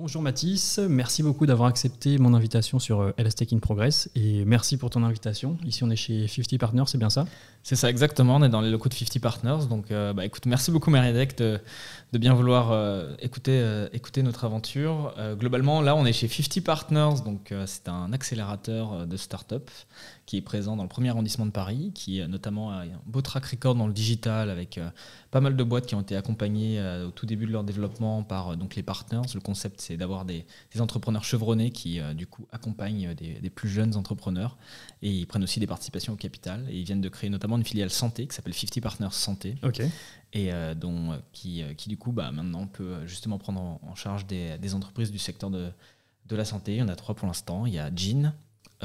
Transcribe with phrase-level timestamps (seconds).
[0.00, 4.44] Bonjour Mathis, merci beaucoup d'avoir accepté mon invitation sur euh, LS Tech in Progress et
[4.44, 5.58] merci pour ton invitation.
[5.66, 7.26] Ici on est chez 50 Partners, c'est bien ça?
[7.64, 9.66] C'est ça exactement, on est dans les locaux de 50 Partners.
[9.68, 11.58] Donc euh, bah, écoute, merci beaucoup Mariadec de,
[12.12, 13.60] de bien vouloir euh, écouter,
[13.92, 15.16] écouter notre aventure.
[15.36, 19.68] globalement, là on est chez 50 Partners, donc c'est un accélérateur de start-up
[20.28, 23.46] qui est présent dans le premier arrondissement de Paris, qui notamment a un beau track
[23.46, 24.78] record dans le digital avec
[25.30, 28.56] pas mal de boîtes qui ont été accompagnées au tout début de leur développement par
[28.56, 29.22] donc les partners.
[29.34, 30.44] Le concept c'est d'avoir des,
[30.78, 34.56] entrepreneurs chevronnés qui, euh, du coup, accompagnent des, plus jeunes entrepreneurs
[35.02, 36.66] et ils prennent aussi des participations au capital.
[36.70, 39.56] Et ils viennent de créer notamment une filiale santé qui s'appelle 50 Partners Santé.
[40.34, 44.26] Et euh, dont, euh, qui, qui, du coup, bah, maintenant peut justement prendre en, charge
[44.26, 45.70] des, entreprises du secteur de,
[46.26, 46.74] de la santé.
[46.74, 47.66] Il y en a trois pour l'instant.
[47.66, 48.34] Il y a Jean,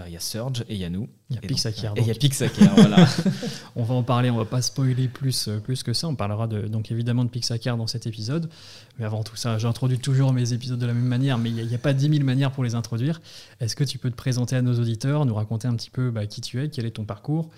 [0.08, 1.08] il y a Surge et il y a nous.
[1.30, 1.94] Il y a Pixacare.
[1.98, 3.08] Et il y a voilà.
[3.76, 6.08] on va en parler, on va pas spoiler plus, plus que ça.
[6.08, 8.50] On parlera de, donc évidemment de Pixacare dans cet épisode.
[8.98, 11.76] Mais avant tout ça, j'introduis toujours mes épisodes de la même manière, mais il n'y
[11.76, 13.22] a, pas 10 000 manières pour les introduire.
[13.60, 16.26] Est-ce que tu peux te présenter à nos auditeurs, nous raconter un petit peu bah,
[16.26, 17.50] qui tu es, quel est ton parcours,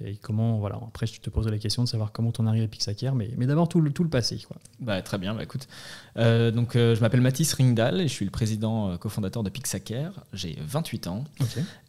[0.00, 2.68] et comment, voilà, après je te poserai la question de savoir comment ton arrivé à
[2.68, 4.38] Pixacare, mais, mais d'abord tout le, tout le passé.
[4.46, 4.56] Quoi.
[4.80, 5.68] Bah, très bien, bah, écoute.
[6.16, 9.50] Euh, donc, euh, je m'appelle Mathis Ringdal et je suis le président euh, cofondateur de
[9.50, 10.24] Pixacare.
[10.32, 11.24] J'ai 28 ans.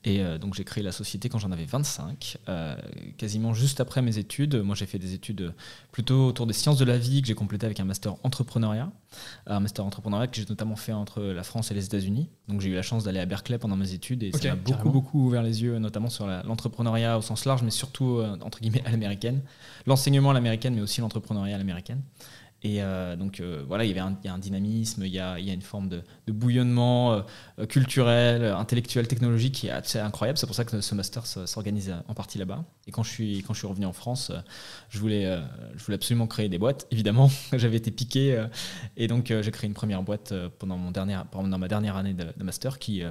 [0.07, 2.37] Et donc j'ai créé la société quand j'en avais 25,
[3.17, 4.55] quasiment juste après mes études.
[4.55, 5.51] Moi j'ai fait des études
[5.91, 8.91] plutôt autour des sciences de la vie que j'ai complété avec un master entrepreneuriat
[9.47, 12.29] un master entrepreneuriat que j'ai notamment fait entre la France et les États-Unis.
[12.47, 14.89] Donc j'ai eu la chance d'aller à Berkeley pendant mes études et ça m'a beaucoup
[14.89, 18.83] beaucoup ouvert les yeux, notamment sur l'entrepreneuriat au sens large, mais surtout euh, entre guillemets
[18.85, 19.41] à l'américaine,
[19.85, 22.01] l'enseignement à l'américaine, mais aussi l'entrepreneuriat à l'américaine.
[22.63, 25.39] Et euh, donc euh, voilà, il y avait un, un dynamisme, il y a, a,
[25.39, 27.23] une forme de, bouillonnement
[27.69, 30.39] culturel, intellectuel, technologique qui est assez incroyable.
[30.39, 32.63] C'est pour ça que ce master s'organise en partie là-bas.
[32.87, 34.31] Et quand je suis, quand je suis revenu en France,
[34.89, 35.39] je voulais,
[35.75, 36.87] je voulais absolument créer des boîtes.
[36.89, 38.43] Évidemment, j'avais été piqué.
[38.97, 42.43] et donc j'ai créé une première boîte pendant, mon dernier, pendant ma dernière année de,
[42.43, 43.03] master qui,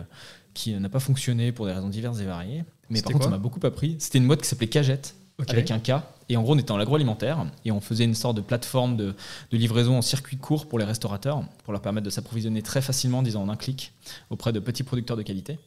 [0.52, 2.64] qui n'a pas fonctionné pour des raisons diverses et variées.
[2.90, 3.96] Mais par contre, ça m'a beaucoup appris.
[3.98, 5.14] C'était une boîte qui s'appelait Cagette
[5.48, 5.92] avec un K.
[6.28, 9.14] Et en gros, on était dans l'agroalimentaire et on faisait une sorte de plateforme de,
[9.53, 13.42] livraison en circuit court pour les restaurateurs, pour leur permettre de s'approvisionner très facilement, disons
[13.42, 13.92] en un clic,
[14.31, 15.59] auprès de petits producteurs de qualité.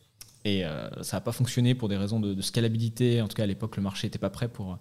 [0.45, 3.21] Et euh, ça n'a pas fonctionné pour des raisons de, scalabilité.
[3.21, 4.77] En tout cas, à l'époque, le marché n'était pas prêt pour,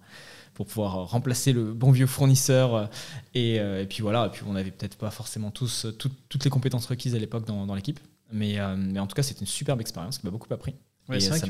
[0.53, 2.89] pour pouvoir remplacer le bon vieux fournisseur.
[3.33, 6.49] Et, euh, et puis voilà, et puis on n'avait peut-être pas forcément tous toutes les
[6.49, 7.99] compétences requises à l'époque dans, dans l'équipe.
[8.31, 10.73] Mais, euh, mais en tout cas, c'était une superbe expérience qui m'a beaucoup appris
[11.09, 11.47] c'est vrai que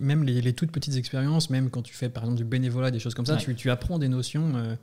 [0.00, 3.14] même les, toutes petites expériences, même quand tu fais par exemple du bénévolat, des choses
[3.14, 4.52] comme ça, tu, apprends des notions.
[4.56, 4.74] Euh,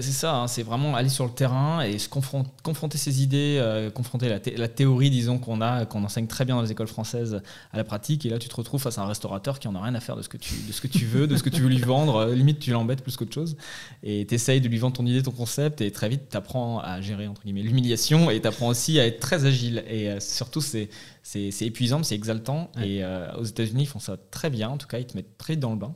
[0.00, 3.90] c'est ça, hein, c'est vraiment aller sur le terrain et se confronter ses idées, euh,
[3.90, 7.42] confronter la, la, théorie, disons, qu'on a, qu'on enseigne très bien dans les écoles françaises
[7.72, 8.24] à la pratique.
[8.24, 10.16] Et là, tu te retrouves face à un restaurateur qui en a rien à faire
[10.16, 11.82] de ce que tu, de ce que tu veux, de ce que tu veux lui
[11.82, 12.16] vendre.
[12.16, 13.54] Euh, limite, tu l'embêtes plus qu'autre chose.
[14.02, 15.82] Et tu essayes de lui vendre ton idée, ton concept.
[15.82, 18.30] Et très vite, tu apprends à gérer, entre guillemets, l'humiliation.
[18.30, 19.84] Et tu apprends aussi à être très agile.
[19.90, 20.88] Et surtout, c'est
[21.22, 22.70] c'est épuisant, c'est exaltant.
[22.82, 23.02] Et
[23.38, 24.70] aux États-Unis, ils font ça très bien.
[24.70, 25.94] En tout cas, ils te mettent très dans le bain.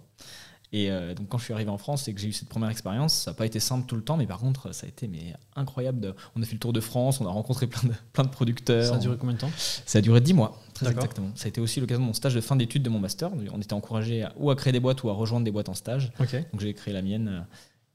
[0.77, 2.69] Et euh, donc quand je suis arrivé en France et que j'ai eu cette première
[2.69, 5.09] expérience, ça n'a pas été simple tout le temps, mais par contre ça a été
[5.09, 6.15] mais incroyable.
[6.37, 8.85] On a fait le tour de France, on a rencontré plein de, plein de producteurs.
[8.85, 9.51] Ça a duré combien de temps?
[9.57, 11.31] Ça a duré 10 mois, très exactement.
[11.35, 13.31] Ça a été aussi l'occasion de mon stage de fin d'études de mon master.
[13.55, 16.13] On était encouragé ou à créer des boîtes ou à rejoindre des boîtes en stage.
[16.19, 17.47] Donc j'ai créé la mienne.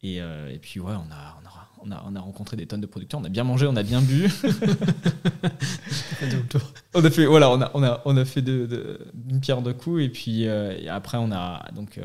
[0.01, 1.51] Et, euh, et, puis ouais, on a, on a
[1.83, 3.83] on a, on a, rencontré des tonnes de producteurs, on a bien mangé, on a
[3.83, 4.29] bien bu.
[6.93, 9.73] on a fait, voilà, on a, on a, on a fait de, d'une pierre deux
[9.73, 11.99] coups, et puis euh, après, on a donc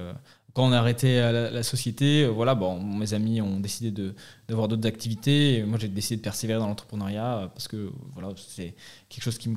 [0.57, 3.91] quand on a arrêté la, société, euh, voilà, bon, mes amis ont décidé
[4.49, 5.65] d'avoir d'autres activités.
[5.67, 8.75] moi, j'ai décidé de persévérer dans l'entrepreneuriat euh, parce que voilà, c'est
[9.09, 9.57] quelque chose qui me,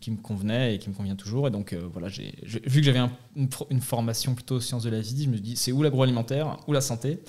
[0.00, 1.48] qui me convenait et qui me convient toujours.
[1.48, 3.00] Et donc, euh, voilà, j'ai, vu que j'avais
[3.36, 6.80] une, formation plutôt sciences de la vie, je me dis, c'est où l'agroalimentaire, ou la
[6.80, 7.20] santé.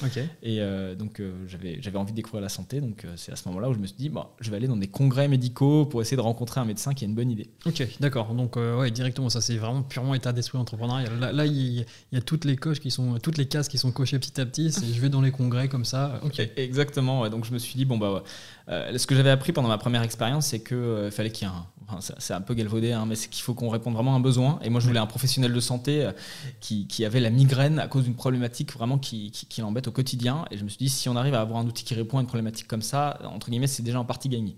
[0.43, 2.81] Et euh, donc, euh, j'avais, j'avais envie de découvrir la santé.
[2.81, 4.77] Donc, c'est à ce moment-là où je me suis dit, bah, je vais aller dans
[4.77, 7.49] des congrès médicaux pour essayer de rencontrer un médecin qui a une bonne idée.
[7.65, 8.33] Ok, d'accord.
[8.33, 11.19] Donc, ouais, directement, ça, c'est vraiment purement état d'esprit entrepreneurial.
[11.19, 13.91] Là, là il, y a toutes les coches qui sont, toutes les cases qui sont
[13.91, 14.71] cochées petit à petit.
[14.71, 16.19] je vais dans les congrès comme ça.
[16.23, 16.39] Ok.
[16.57, 16.90] Exactement.
[16.95, 18.23] Donc, je me suis dit, bon, bah,
[18.69, 21.51] euh, ce que j'avais appris pendant ma première expérience, c'est qu'il euh, fallait qu'il y
[21.51, 21.65] ait un.
[21.99, 24.59] C'est un peu galvaudé, hein, mais c'est qu'il faut qu'on réponde vraiment à un besoin.
[24.63, 26.11] Et moi, je voulais un professionnel de santé euh,
[26.59, 30.45] qui, qui, avait la migraine à cause d'une problématique vraiment qui, qui, l'embête au quotidien.
[30.51, 32.21] Et je me suis dit, si on arrive à avoir un outil qui répond à
[32.21, 34.55] une problématique comme ça, entre guillemets, c'est déjà en partie gagné.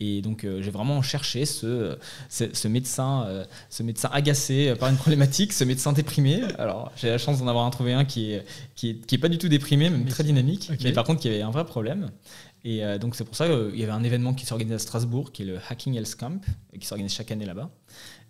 [0.00, 1.96] Et donc, j'ai vraiment cherché ce,
[2.28, 6.42] ce, médecin, ce médecin agacé par une problématique, ce médecin déprimé.
[6.58, 8.44] Alors, j'ai la chance d'en avoir trouvé un qui est,
[8.74, 11.28] qui est, qui est, pas du tout déprimé, même très dynamique, mais par contre qui
[11.28, 12.10] avait un vrai problème.
[12.64, 15.42] Et donc c'est pour ça qu'il y avait un événement qui s'organise à Strasbourg, qui
[15.42, 16.40] est le Hacking Health Camp,
[16.80, 17.70] qui s'organise chaque année là-bas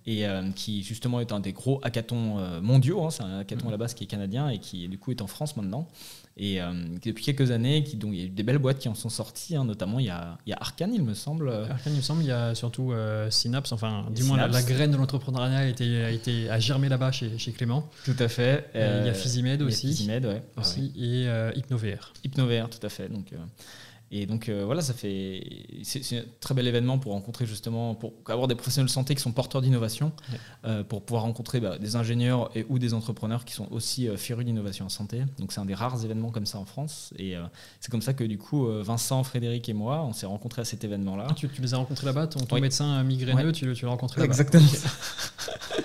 [0.07, 0.27] et
[0.57, 3.05] qui justement est un des gros hackathons mondiaux.
[3.05, 3.11] Hein.
[3.11, 5.29] c'est un hackathon à la base qui est canadien et qui du coup est en
[5.29, 5.89] France maintenant.
[6.37, 6.73] Et euh,
[7.03, 9.09] depuis quelques années, qui, donc, il y a eu des belles boîtes qui en sont
[9.09, 11.49] sorties, hein, notamment il y, a, il y a Arkane, il me semble.
[11.49, 14.91] Arkane, il me semble, il y a surtout euh, Synapse, enfin, du moins la, graine
[14.91, 17.89] de l'entrepreneuriat a été, a été germer là-bas chez, chez, Clément.
[18.05, 18.69] Tout à fait.
[18.75, 19.89] il y a euh, Physimed aussi.
[19.89, 20.43] Physimed, ouais.
[20.57, 22.13] Aussi, et HypnoVR.
[22.25, 23.09] HypnoVR, tout à fait.
[23.09, 23.33] Donc,
[24.11, 25.43] et donc euh, voilà, ça fait
[25.83, 29.21] c'est un très bel événement pour rencontrer justement, pour avoir des professionnels de santé qui
[29.21, 30.12] sont porteurs d'innovation,
[30.65, 34.17] euh, pour pouvoir rencontrer bah, des ingénieurs et ou des entrepreneurs qui sont aussi euh,
[34.17, 35.23] férus d'innovation en santé.
[35.39, 37.12] Donc c'est un des rares événements comme ça en France.
[37.19, 37.35] Et
[37.81, 40.85] c'est comme ça que du coup Vincent, Frédéric et moi, on s'est rencontrés à cet
[40.85, 41.27] événement-là.
[41.31, 44.33] Ah, tu, les as rencontrés là-bas, ton, médecin migraineux, tu, tu l'as rencontré là-bas.
[44.33, 44.65] Exactement.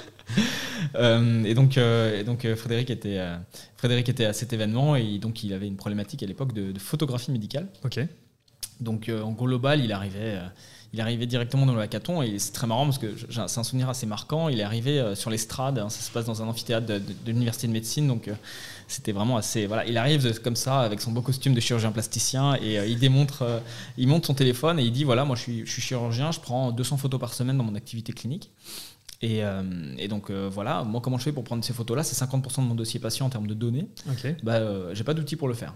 [0.95, 3.19] et donc, et donc Frédéric était
[3.79, 7.31] Frédéric était à cet événement et donc il avait une problématique à l'époque de, photographie
[7.31, 7.67] médicale.
[7.85, 8.01] Ok.
[8.81, 10.47] Donc euh, en global, il arrivait, euh,
[10.91, 13.87] il arrivait directement dans le hackathon et c'est très marrant parce que c'est un souvenir
[13.87, 14.49] assez marquant.
[14.49, 17.67] Il est arrivé euh, sur l'estrade, hein, ça se passe dans un amphithéâtre de, l'université
[17.67, 18.29] de médecine, donc
[18.89, 19.65] c'était vraiment assez.
[19.65, 23.61] Voilà, il arrive comme ça avec son beau costume de chirurgien plasticien et il démontre,
[23.97, 26.41] il monte son téléphone et il dit voilà, moi je suis, je suis chirurgien, je
[26.41, 28.51] prends 200 photos par semaine dans mon activité clinique.
[29.21, 29.63] Et, euh,
[29.97, 32.03] et, donc euh, voilà, moi comment je fais pour prendre ces photos-là?
[32.03, 33.89] C'est 50% de mon dossier patient en termes de données.
[34.11, 34.37] Okay.
[34.43, 35.73] Bah, euh, j'ai pas d'outil pour le faire.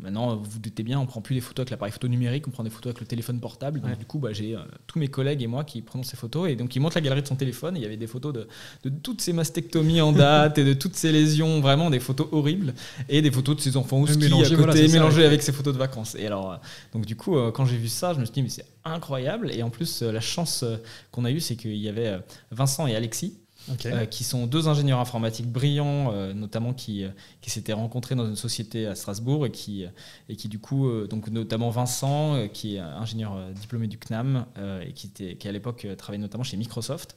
[0.00, 2.50] maintenant, vous, vous doutez bien, on prend plus des photos avec l'appareil photo numérique, on
[2.50, 3.80] prend des photos avec le téléphone portable.
[3.80, 4.56] Donc du coup, bah, j'ai
[4.88, 6.50] tous mes collègues et moi qui prenons ces photos.
[6.50, 7.76] Et donc ils montrent la galerie de son téléphone.
[7.76, 8.48] Il y avait des photos de,
[8.82, 12.74] de toutes ces mastectomies en date et de toutes ces lésions, vraiment des photos horribles.
[13.08, 15.78] Et des photos de ses enfants au ski à côté, mélangées avec ses photos de
[15.78, 16.16] vacances.
[16.16, 16.58] Et alors,
[16.92, 19.52] donc du coup, quand j'ai vu ça, je me suis dit, mais c'est incroyable.
[19.52, 20.64] Et en plus, la chance
[21.12, 22.18] qu'on a eue, c'est qu'il y avait
[22.50, 23.42] Vincent et Alexis
[23.86, 27.10] euh, qui sont deux ingénieurs informatiques brillants, euh, notamment qui, euh,
[27.40, 29.86] qui s'étaient rencontrés dans une société à Strasbourg et qui,
[30.28, 34.46] et qui du coup, donc notamment Vincent, qui est ingénieur diplômé du CNAM
[34.84, 37.16] et qui, était, qui à l'époque travaillait notamment chez Microsoft.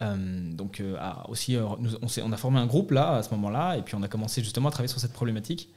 [0.00, 3.94] donc a aussi, on, on, a formé un groupe là à ce moment-là et puis
[3.94, 5.72] on a commencé justement à travailler sur cette problématique.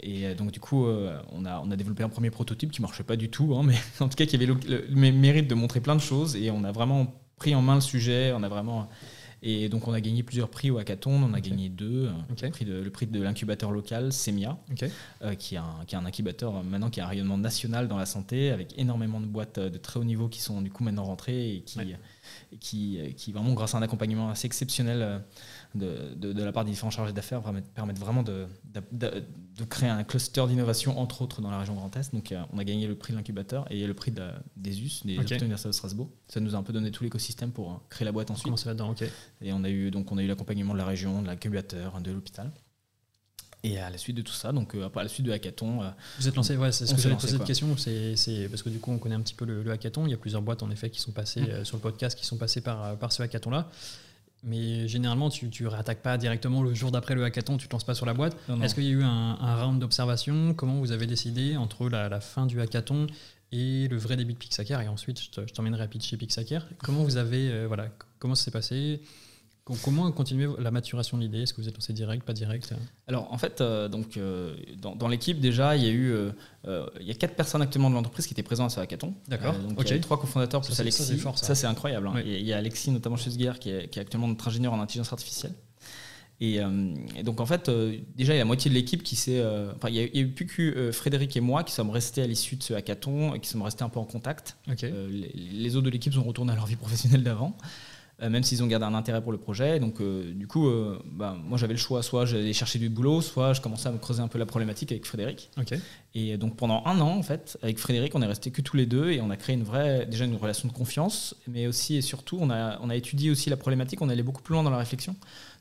[0.00, 3.16] et donc du coup, on, a, on a développé un premier prototype qui marchait pas
[3.16, 5.96] du tout, hein, mais en tout cas qui avait le, le, mérite de montrer plein
[5.96, 8.32] de choses et on a vraiment pris en main le sujet.
[8.34, 8.88] On a vraiment.
[9.40, 11.12] Et donc, on a gagné plusieurs prix au hackathon.
[11.12, 12.10] On a gagné deux.
[12.28, 14.58] Le prix de, le prix de l'incubateur local, SEMIA,
[15.22, 17.86] euh, qui, est un, qui est un incubateur euh, maintenant qui a un rayonnement national
[17.86, 20.70] dans la santé, avec énormément de boîtes euh, de très haut niveau qui sont du
[20.70, 21.78] coup maintenant rentrées et qui,
[22.58, 25.22] qui, qui, vraiment, grâce à un accompagnement assez exceptionnel,
[25.74, 27.42] de, de, la part des différents chargés d'affaires
[27.74, 28.46] permettent vraiment de,
[28.92, 32.14] de, créer un cluster d'innovation, entre autres, dans la région Grand Est.
[32.14, 34.12] Donc, euh, on a gagné le prix de l'incubateur et le prix
[34.56, 35.36] des US, des okay.
[35.36, 36.10] universités de Strasbourg.
[36.28, 38.64] Ça nous a un peu donné tout l'écosystème pour euh, créer la boîte ensuite.
[38.64, 38.94] là-dedans,
[39.42, 42.10] Et on a eu, donc, on a eu l'accompagnement de la région, de l'incubateur, de
[42.12, 42.50] l'hôpital.
[43.64, 45.80] Et à la suite de tout ça, donc euh, à la suite de hackathon.
[46.20, 48.78] Vous êtes lancé, ouais, c'est ce que j'allais poser cette question, c'est parce que du
[48.78, 50.06] coup on connaît un petit peu le, hackathon.
[50.06, 51.64] Il y a plusieurs boîtes en effet qui sont passées mm.
[51.64, 53.68] sur le podcast, qui sont passées par, par ce hackathon-là.
[54.44, 57.74] Mais généralement, tu ne réattaques pas directement le jour d'après le hackathon, tu ne te
[57.74, 58.36] lances pas sur la boîte.
[58.62, 60.54] Est-ce qu'il y a eu un, round d'observation?
[60.54, 63.06] Comment vous avez décidé entre la, fin du hackathon
[63.50, 66.66] et le vrai début de Pixaker Et ensuite, je t'emmènerai à pitcher Pixaker.
[66.82, 67.88] Comment vous avez, euh, voilà,
[68.18, 69.00] comment ça s'est passé?
[69.82, 71.42] Comment continuer la maturation de l'idée?
[71.42, 72.74] Est-ce que vous êtes lancé direct, pas direct?
[73.06, 76.12] Alors en fait, euh, donc, euh, dans, l'équipe déjà, il y a eu
[76.66, 79.14] euh, il y a quatre personnes actuellement de l'entreprise qui étaient présentes à ce hackathon.
[79.28, 79.54] D'accord.
[79.54, 81.20] donc il y a trois cofondateurs plus Alexis.
[81.34, 82.08] Ça, c'est incroyable.
[82.08, 82.22] Hein.
[82.24, 84.80] il y a Alexis notamment chez Sguer qui est, qui est actuellement notre ingénieur en
[84.80, 85.52] intelligence artificielle.
[86.40, 86.60] Et,
[87.24, 87.68] donc en fait,
[88.16, 89.44] déjà il y a la moitié de l'équipe qui s'est.
[89.74, 92.56] enfin, il y, a, eu plus que Frédéric et moi qui sommes restés à l'issue
[92.56, 94.56] de ce hackathon et qui sommes restés un peu en contact.
[94.80, 97.56] Les, les, autres de l'équipe sont retournés à leur vie professionnelle d'avant.
[98.20, 99.78] Euh, même s'ils ont gardé un intérêt pour le projet.
[99.78, 102.02] Donc, euh, du coup, euh, bah, moi, j'avais le choix.
[102.02, 104.90] Soit j'allais chercher du boulot, soit je commençais à me creuser un peu la problématique
[104.90, 105.50] avec Frédéric.
[106.14, 108.86] Et donc, pendant un an, en fait, avec Frédéric, on est resté que tous les
[108.86, 112.02] deux et on a créé une vraie, déjà une relation de confiance, mais aussi et
[112.02, 114.02] surtout, on a, on a étudié aussi la problématique.
[114.02, 115.14] On allait beaucoup plus loin dans la réflexion.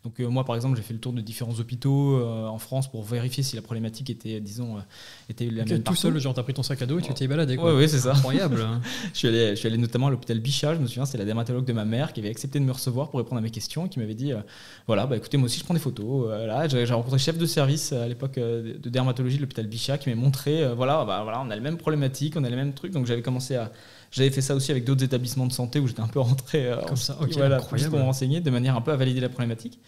[0.08, 2.90] Donc euh, moi, par exemple, j'ai fait le tour de différents hôpitaux euh, en France
[2.90, 4.82] pour vérifier si la problématique était, disons, euh,
[5.30, 5.84] était la même.
[5.84, 7.58] Tout seul, genre, t'as pris ton sac à dos et tu t'es baladé.
[7.58, 7.76] Quoi.
[7.76, 8.14] Oui, c'est ça.
[8.14, 8.66] Incroyable.
[9.14, 11.26] je, suis allé, je suis allé notamment à l'hôpital Bichat, je me souviens, c'est la
[11.26, 13.88] dermatologue de ma mère qui avait accepté de me recevoir pour répondre à mes questions
[13.88, 14.32] et qui m'avait dit,
[14.86, 16.30] voilà, bah écoutez, moi aussi je prends des photos.
[16.30, 20.10] là, j'ai rencontré le chef de service à l'époque de dermatologie de l'hôpital Bichat qui
[20.10, 22.94] m'a montré, voilà, bah, voilà, on a les mêmes problématiques, on a les mêmes trucs.
[22.94, 23.74] Donc j'avais commencé à
[24.10, 26.96] j'avais fait ça aussi avec d'autres établissements de santé où j'étais un peu rentré Comme
[26.96, 27.34] ça, ok.
[27.34, 29.82] voilà, pour me renseigner de manière un peu à valider la problématique.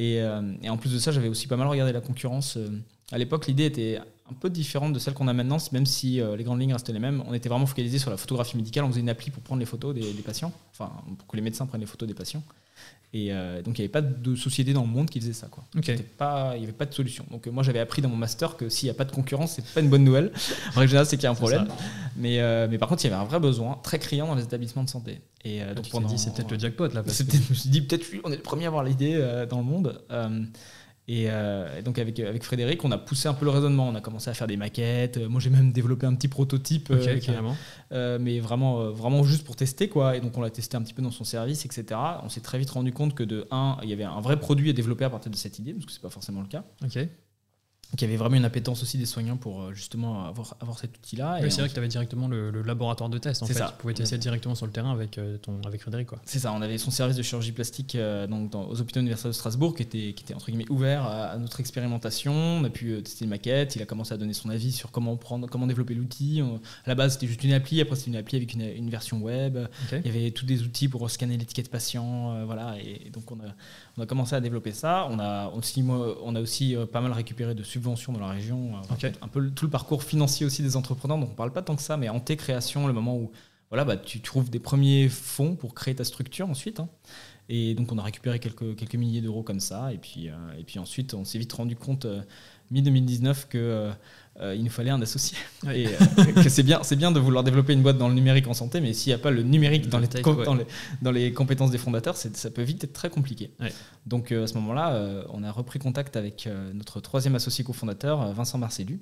[0.00, 2.56] Euh, et, en plus de ça, j'avais aussi pas mal regardé la concurrence.
[2.56, 2.68] Euh,
[3.12, 3.98] à l'époque, l'idée était
[4.30, 6.92] un peu différente de celle qu'on a maintenant, même si euh, les grandes lignes restaient
[6.92, 7.22] les mêmes.
[7.26, 8.84] On était vraiment focalisé sur la photographie médicale.
[8.84, 11.66] On faisait une appli pour prendre les photos des, patients, enfin pour que les médecins
[11.66, 12.42] prennent les photos des patients.
[13.12, 15.46] Et euh, donc, il n'y avait pas de société dans le monde qui faisait ça.
[15.46, 15.64] Quoi.
[16.18, 17.24] Pas, il n'y avait pas de solution.
[17.30, 19.52] Donc, euh, moi, j'avais appris dans mon master que s'il n'y a pas de concurrence,
[19.52, 20.32] c'est pas une bonne nouvelle.
[20.74, 21.66] En général, c'est qu'il y a un problème.
[22.16, 24.44] Mais, euh, mais par contre, il y avait un vrai besoin très criant dans les
[24.44, 25.20] établissements de santé.
[25.44, 26.08] Et donc, pendant...
[26.08, 27.02] dit, c'est peut-être le jackpot là.
[27.02, 29.16] Parce Je me suis dit, peut-être, on est le premier à avoir l'idée
[29.48, 29.98] dans le monde.
[31.08, 33.88] Euh, et, donc avec, avec Frédéric, on a poussé un peu le raisonnement.
[33.88, 35.18] On a commencé à faire des maquettes.
[35.18, 37.18] Moi, j'ai même développé un petit prototype, euh,
[37.92, 39.88] euh, mais vraiment, vraiment juste pour tester.
[39.88, 40.16] Quoi.
[40.16, 42.00] Et donc on l'a testé un petit peu dans son service, etc.
[42.22, 44.70] On s'est très vite rendu compte que de un, il y avait un vrai produit
[44.70, 46.64] à développer à partir de cette idée, parce que c'est pas forcément le cas.
[47.96, 51.38] Qui avait vraiment une appétence aussi des soignants pour euh, justement avoir, avoir cet outil-là.
[51.42, 53.42] Oui, c'est vrai que tu avais directement le, laboratoire de test.
[53.42, 53.54] En fait.
[53.54, 53.68] Ça.
[53.68, 56.08] Tu pouvais tester directement sur le terrain avec, euh, ton, avec Frédéric.
[56.24, 59.30] C'est ça, on avait son service de chirurgie plastique euh, donc dans, aux hôpitaux universitaires
[59.30, 62.32] de Strasbourg qui était, qui était entre guillemets ouvert à, notre expérimentation.
[62.32, 65.16] On a pu tester une maquette, il a commencé à donner son avis sur comment,
[65.16, 66.40] prendre, comment développer l'outil.
[66.40, 69.18] À la base, c'était juste une appli, après, c'était une appli avec une, une version
[69.18, 69.58] web.
[69.92, 72.44] Il y avait tous des outils pour scanner l'étiquette patient.
[72.46, 73.54] voilà, et, donc on a,
[73.98, 75.06] on a commencé à développer ça.
[75.10, 79.10] On a aussi, on a aussi pas mal récupéré de subventions dans la région euh,
[79.22, 81.18] un peu tout le parcours financier aussi des entrepreneurs.
[81.18, 83.30] Donc on parle pas tant que ça, mais en tes création, le moment où
[83.70, 86.80] voilà, bah, tu trouves des premiers fonds pour créer ta structure ensuite.
[86.80, 86.88] Hein.
[87.48, 89.92] Et donc on a récupéré quelques, quelques milliers d'euros comme ça.
[89.92, 92.22] Et puis, euh, et puis ensuite, on s'est vite rendu compte, euh,
[92.70, 93.92] mi-2019, que
[94.40, 95.38] euh, il nous fallait un associé.
[95.72, 98.46] Et euh, que c'est bien, c'est bien de vouloir développer une boîte dans le numérique
[98.48, 100.08] en santé, mais s'il n'y a pas le numérique dans, les,
[101.00, 103.50] dans, les, compétences des fondateurs, ça peut vite être très compliqué.
[104.04, 108.58] Donc euh, à ce moment-là, on a repris contact avec notre troisième associé cofondateur, Vincent
[108.58, 109.00] Marcellu,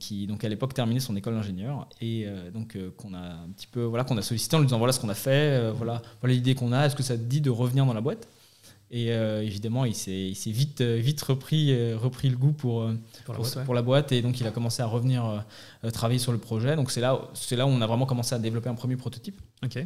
[0.00, 1.88] qui donc à l'époque terminait son école d'ingénieur.
[2.00, 4.92] Et donc qu'on a un petit peu voilà qu'on a sollicité en lui disant voilà
[4.92, 7.50] ce qu'on a fait, voilà voilà l'idée qu'on a, est-ce que ça te dit de
[7.50, 8.26] revenir dans la boîte?
[8.90, 12.88] Et euh, évidemment, il s'est vite, euh, vite repris, euh, repris le goût pour,
[13.64, 15.44] pour, la boîte, Et donc, il a commencé à revenir
[15.92, 16.76] travailler sur le projet.
[16.76, 17.20] Donc, c'est là,
[17.52, 19.40] là où on a vraiment commencé à développer un premier prototype.
[19.64, 19.84] Ok.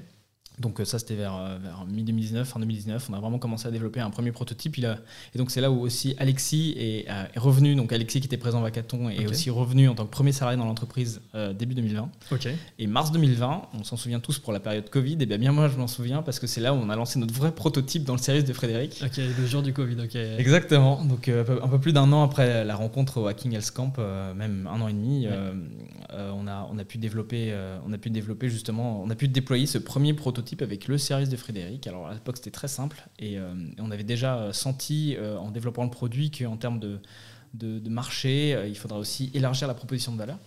[0.61, 3.09] Donc ça, c'était vers, euh, vers mi-2019, fin 2019.
[3.11, 4.76] On a vraiment commencé à développer un premier prototype.
[4.76, 4.99] Il a,
[5.35, 7.75] et donc c'est là où aussi Alexis est, euh, est, revenu.
[7.75, 10.59] Donc Alexis qui était présent à Vacaton est aussi revenu en tant que premier salarié
[10.59, 12.11] dans l'entreprise euh, début 2020.
[12.79, 15.17] Et mars 2020, on s'en souvient tous pour la période Covid.
[15.21, 17.19] Et bien, bien moi, je m'en souviens parce que c'est là où on a lancé
[17.19, 19.02] notre vrai prototype dans le service de Frédéric.
[19.02, 20.14] Ok, le jour du Covid, ok.
[20.14, 21.02] Exactement.
[21.02, 23.95] Donc un peu plus d'un an après la rencontre au Hacking Health Camp,
[24.37, 25.26] même un an et demi,
[26.11, 27.55] on, a, on, a pu développer,
[27.87, 30.12] on a pu développer justement, on a pu déployer ce premier
[30.50, 31.87] prototype avec le service de Frédéric.
[31.87, 35.50] Alors à l'époque c'était très simple et, euh, on avait déjà euh, senti euh, en
[35.50, 37.00] développant le produit qu'en termes de,
[37.54, 40.38] de, marché, il faudra aussi élargir la proposition de valeur.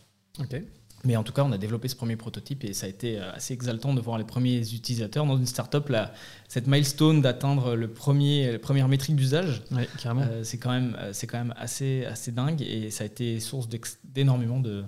[1.06, 3.54] Mais en tout cas, on a développé ce premier prototype et ça a été assez
[3.54, 5.90] exaltant de voir les premiers utilisateurs dans une startup.
[5.90, 6.14] Là,
[6.48, 11.54] cette milestone d'atteindre le premier, la première métrique d'usage, c'est quand même, c'est quand même
[11.58, 13.68] assez, assez dingue et ça a été source
[14.06, 14.86] d'énormément de,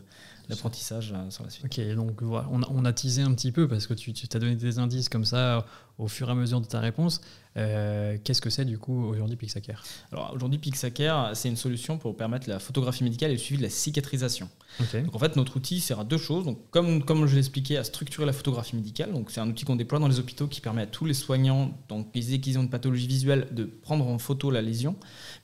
[0.50, 1.66] l'apprentissage euh, sur la suite.
[1.66, 4.56] Ok, donc voilà, on a, teasé un petit peu parce que tu, tu t'as donné
[4.56, 5.66] des indices comme ça
[5.98, 7.22] au fur et à mesure de ta réponse.
[7.58, 9.82] Euh, qu'est-ce que c'est du coup aujourd'hui Pixacare
[10.12, 13.64] Alors aujourd'hui Pixacare, c'est une solution pour permettre la photographie médicale et le suivi de
[13.64, 14.50] la cicatrisation.
[14.80, 16.44] Donc en fait notre outil sert à deux choses.
[16.44, 19.14] Donc comme, comme je l'expliquais, à structurer la photographie médicale.
[19.14, 21.78] Donc c'est un outil qu'on déploie dans les hôpitaux qui permet à tous les soignants,
[21.88, 24.96] donc qu'ils ont une pathologie visuelle, de prendre en photo la lésion,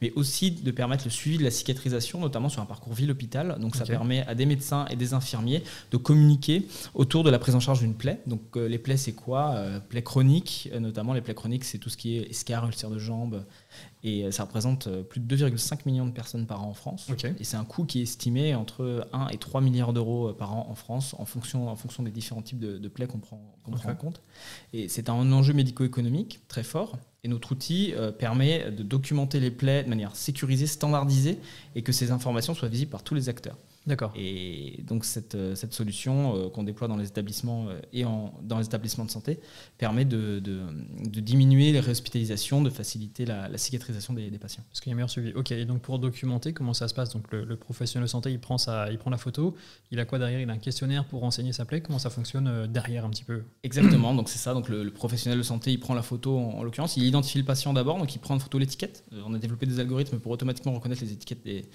[0.02, 3.58] mais aussi de permettre le suivi de la cicatrisation, notamment sur un parcours ville-hôpital.
[3.60, 7.56] Donc ça permet à des médecins et des infirmiers de communiquer autour de la prise
[7.56, 8.20] en charge d'une plaie.
[8.28, 9.52] Donc euh, les plaies c'est quoi?
[9.56, 12.98] Euh, Plaies chroniques, notamment les plaies chroniques c'est tout ce qui est escar, ulcère de
[12.98, 13.46] jambe.
[14.04, 17.08] Et euh, ça représente euh, plus de 2,5 millions de personnes par an en France.
[17.40, 20.56] Et c'est un coût qui est estimé entre 1 et 3 milliards d'euros euh, par
[20.56, 23.92] an en France, en fonction, en fonction des différents types de, plaies qu'on prend, prend
[23.92, 24.22] en compte.
[24.74, 26.98] Et c'est un enjeu médico-économique très fort.
[27.24, 31.38] Et notre outil permet de documenter les plaies de manière sécurisée, standardisée,
[31.76, 33.58] et que ces informations soient visibles par tous les acteurs.
[33.88, 34.14] D'accord.
[34.16, 38.32] Et donc cette, euh, cette solution euh, qu'on déploie dans les établissements euh, et en,
[38.44, 39.40] dans les établissements de santé
[39.80, 40.62] permet de, de,
[41.04, 44.64] de diminuer les réhospitalisations, de faciliter la, la cicatrisation des, des, patients.
[44.70, 45.34] Parce qu'il y a meilleur suivi.
[45.34, 48.40] Ok, et donc pour documenter comment ça se passe, donc le, professionnel de santé il
[48.40, 49.56] prend, sa, il prend la photo,
[49.90, 50.40] il a quoi derrière?
[50.40, 53.44] Il a un questionnaire pour renseigner sa plaie, comment ça fonctionne derrière un petit peu?
[53.64, 56.98] Exactement, donc c'est ça, donc le, professionnel de santé il prend la photo en, l'occurrence,
[56.98, 59.04] il identifie le patient d'abord, donc il prend en photo l'étiquette.
[59.26, 61.66] on a développé des algorithmes pour automatiquement reconnaître les étiquettes des,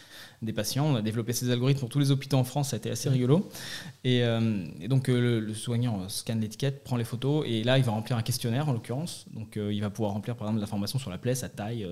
[0.42, 2.78] des patients, on a développé ces algorithmes pour tous les hôpitaux en France, ça a
[2.78, 3.48] été assez rigolo.
[4.04, 7.84] Et, euh, donc euh, le, soignant euh, scanne l'étiquette, prend les photos, et là il
[7.84, 9.26] va remplir un questionnaire en l'occurrence.
[9.32, 11.86] Donc il va pouvoir remplir par exemple l'information sur la plaie, sa taille,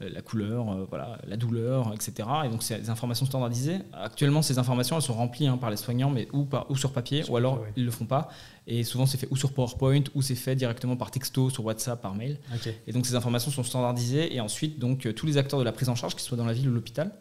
[0.00, 2.28] la couleur, voilà, la douleur, etc.
[2.44, 3.78] Et donc c'est des informations standardisées.
[3.92, 6.92] Actuellement ces informations elles sont remplies hein, par les soignants, mais ou, par, ou sur
[6.92, 8.28] papier, ou alors ils le font pas.
[8.66, 12.00] Et souvent c'est fait ou sur PowerPoint, ou c'est fait directement par texto, sur WhatsApp,
[12.00, 12.38] par mail.
[12.86, 15.88] Et donc ces informations sont standardisées, et ensuite donc tous les acteurs de la prise
[15.88, 17.12] en charge, qu'ils soient dans la ville ou l'hôpital,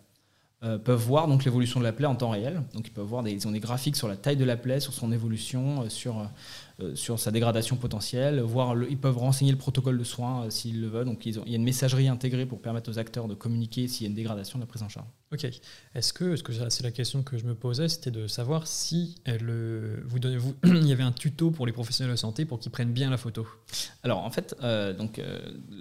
[0.63, 2.61] euh, peuvent voir donc l'évolution de la plaie en temps réel.
[2.75, 4.79] Donc ils peuvent voir des, ils ont des graphiques sur la taille de la plaie,
[4.79, 6.29] sur son évolution, euh, sur,
[6.95, 11.05] sur sa dégradation potentielle, voire ils peuvent renseigner le protocole de soins s'ils le veulent.
[11.05, 13.87] Donc ils ont, il y a une messagerie intégrée pour permettre aux acteurs de communiquer
[13.87, 15.07] s'il y a une dégradation de la prise en charge.
[15.31, 15.47] Ok.
[15.95, 19.15] Est-ce que, est-ce que c'est la question que je me posais, c'était de savoir si
[19.23, 22.59] elle, vous donnez, vous, il y avait un tuto pour les professionnels de santé pour
[22.59, 23.47] qu'ils prennent bien la photo.
[24.03, 24.55] Alors en fait,
[24.97, 25.21] donc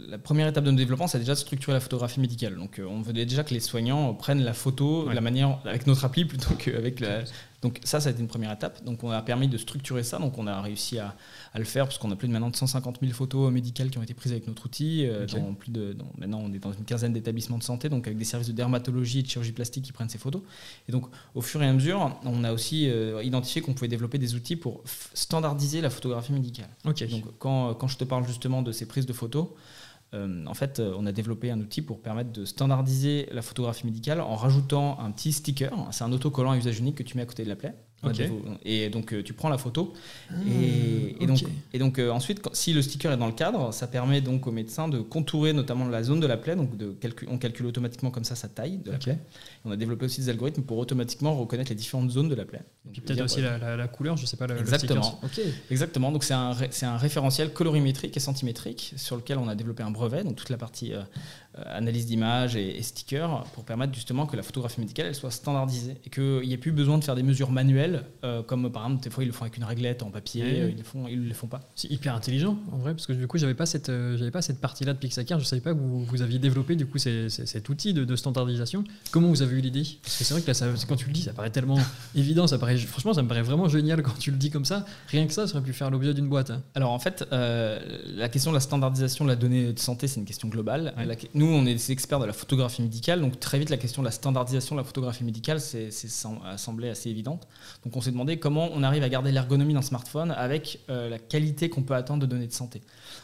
[0.08, 2.56] la première étape de notre développement, c'est déjà de structurer la photographie médicale.
[2.56, 6.04] Donc on veut déjà que les soignants prennent la photo de la manière avec notre
[6.04, 7.24] appli plutôt qu'avec la.
[7.62, 8.82] Donc ça, ça a été une première étape.
[8.84, 10.18] Donc on a permis de structurer ça.
[10.18, 11.14] Donc on a réussi à,
[11.52, 13.98] à le faire parce qu'on a plus de maintenant de 150 000 photos médicales qui
[13.98, 15.06] ont été prises avec notre outil.
[15.06, 18.18] Euh, dans plus de, maintenant, on est dans une quinzaine d'établissements de santé, donc avec
[18.18, 20.42] des services de dermatologie et de chirurgie plastique qui prennent ces photos.
[20.88, 24.18] Et donc au fur et à mesure, on a aussi euh, identifié qu'on pouvait développer
[24.18, 26.68] des outils pour standardiser la photographie médicale.
[26.84, 29.48] Donc quand, quand je te parle justement de ces prises de photos,
[30.12, 33.86] euh, en fait, euh, on a développé un outil pour permettre de standardiser la photographie
[33.86, 35.72] médicale en rajoutant un petit sticker.
[35.92, 37.74] C'est un autocollant à usage unique que tu mets à côté de la plaie.
[38.64, 39.92] Et donc euh, tu prends la photo
[40.30, 40.34] ah,
[41.20, 44.46] et, donc, et donc ensuite si le sticker est dans le cadre, ça permet donc
[44.46, 46.56] au médecin de contourer notamment la zone de la plaie.
[46.56, 46.96] Donc de
[47.28, 49.18] on calcule automatiquement comme ça sa taille de la plaie.
[49.64, 52.62] on a développé aussi des algorithmes pour automatiquement reconnaître les différentes zones de la plaie.
[52.88, 54.46] Et puis peut-être aussi la, couleur, je sais pas.
[54.58, 55.20] Exactement.
[55.70, 56.12] Exactement.
[56.12, 56.52] Donc c'est un,
[56.82, 60.56] un référentiel colorimétrique et centimétrique sur lequel on a développé un brevet, donc toute la
[60.56, 65.14] partie euh, euh, analyse d'image et, stickers, pour permettre justement que la photographie médicale elle
[65.14, 68.70] soit standardisée et qu'il n'y ait plus besoin de faire des mesures manuelles, euh, comme
[68.70, 71.08] par exemple, des fois ils le font avec une réglette en papier, ils ne font,
[71.08, 71.60] ils le font pas.
[71.74, 74.60] C'est hyper intelligent en vrai, parce que du coup, j'avais pas cette, j'avais pas cette
[74.60, 77.94] partie-là de Pixacare, je savais pas que vous, vous aviez développé du coup cet outil
[77.94, 78.84] de, standardisation.
[79.10, 79.82] Comment vous avez eu l'idée?
[80.02, 81.78] Parce que c'est vrai que là, ça, quand tu le dis, ça paraît tellement
[82.14, 84.84] évident, ça paraît, franchement, ça me paraît vraiment génial quand tu le dis comme ça.
[85.08, 86.50] Rien que ça, ça aurait pu faire l'objet d'une boîte.
[86.50, 86.62] Hein.
[86.74, 90.26] Alors en fait, la question de la standardisation de la donnée de santé, c'est une
[90.26, 90.92] question globale.
[91.40, 94.06] Nous, on est des experts de la photographie médicale, donc très vite, la question de
[94.06, 97.48] la standardisation de la photographie médicale c'est, semblé assez évidente.
[97.84, 101.18] Donc on s'est demandé comment on arrive à garder l'ergonomie d'un smartphone avec euh, la
[101.18, 102.82] qualité qu'on peut attendre de données de santé.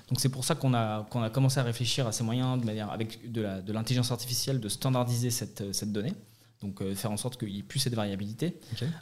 [0.09, 3.31] Donc c'est pour ça qu'on a, commencé à réfléchir à ces moyens, de manière, avec
[3.31, 6.15] de, l'intelligence artificielle, de standardiser cette donnée
[6.63, 8.57] donc euh, faire en sorte qu'il n'y ait plus cette variabilité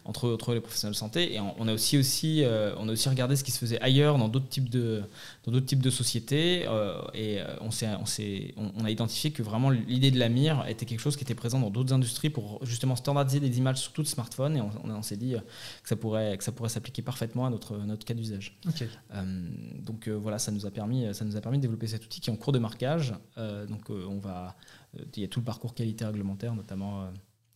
[0.05, 1.35] entre, entre les professionnels de santé.
[1.35, 4.19] Et on a aussi, aussi, euh, on a aussi regardé ce qui se faisait ailleurs
[4.19, 5.03] dans d'autres types de,
[5.45, 6.65] dans d'autres types de sociétés.
[6.67, 10.65] Euh, et on, s'est, on, s'est, on, a identifié que vraiment l'idée de la mire
[10.69, 13.93] était quelque chose qui était présent dans d'autres industries pour justement standardiser des images sur
[13.93, 14.57] tout le smartphone.
[14.57, 15.37] Et on, on s'est dit
[15.83, 18.59] que ça pourrait, que ça pourrait s'appliquer parfaitement à notre, notre cas d'usage.
[19.81, 22.31] donc voilà, ça nous, a permis, ça nous a permis de développer cet outil qui
[22.31, 23.15] est en cours de marquage.
[23.69, 24.57] donc on va,
[25.17, 27.09] il y a tout le parcours qualité réglementaire notamment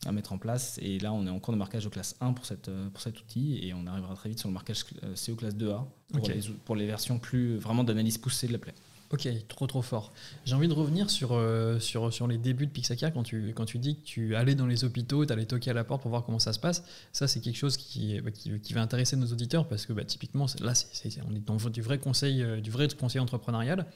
[0.05, 0.79] à mettre en place.
[0.81, 3.01] Et là, on est en cours de marquage de classe 1 pour, cette, euh, pour
[3.01, 6.27] cet outil et on arrivera très vite sur le marquage euh, CO classe 2A pour,
[6.27, 8.73] les, pour les versions plus vraiment d'analyse poussée de la plaie.
[9.11, 10.13] Ok, trop trop fort.
[10.45, 13.65] J'ai envie de revenir sur, euh, sur, sur les débuts de Pixacare quand tu, quand
[13.65, 16.11] tu dis que tu allais dans les hôpitaux, tu allais toquer à la porte pour
[16.11, 16.83] voir comment ça se passe.
[17.11, 20.03] Ça, c'est quelque chose qui, bah, qui, qui, va intéresser nos auditeurs parce que bah,
[20.05, 20.73] typiquement, là,
[21.27, 23.87] on est dans du vrai conseil, du vrai conseil entrepreneurial.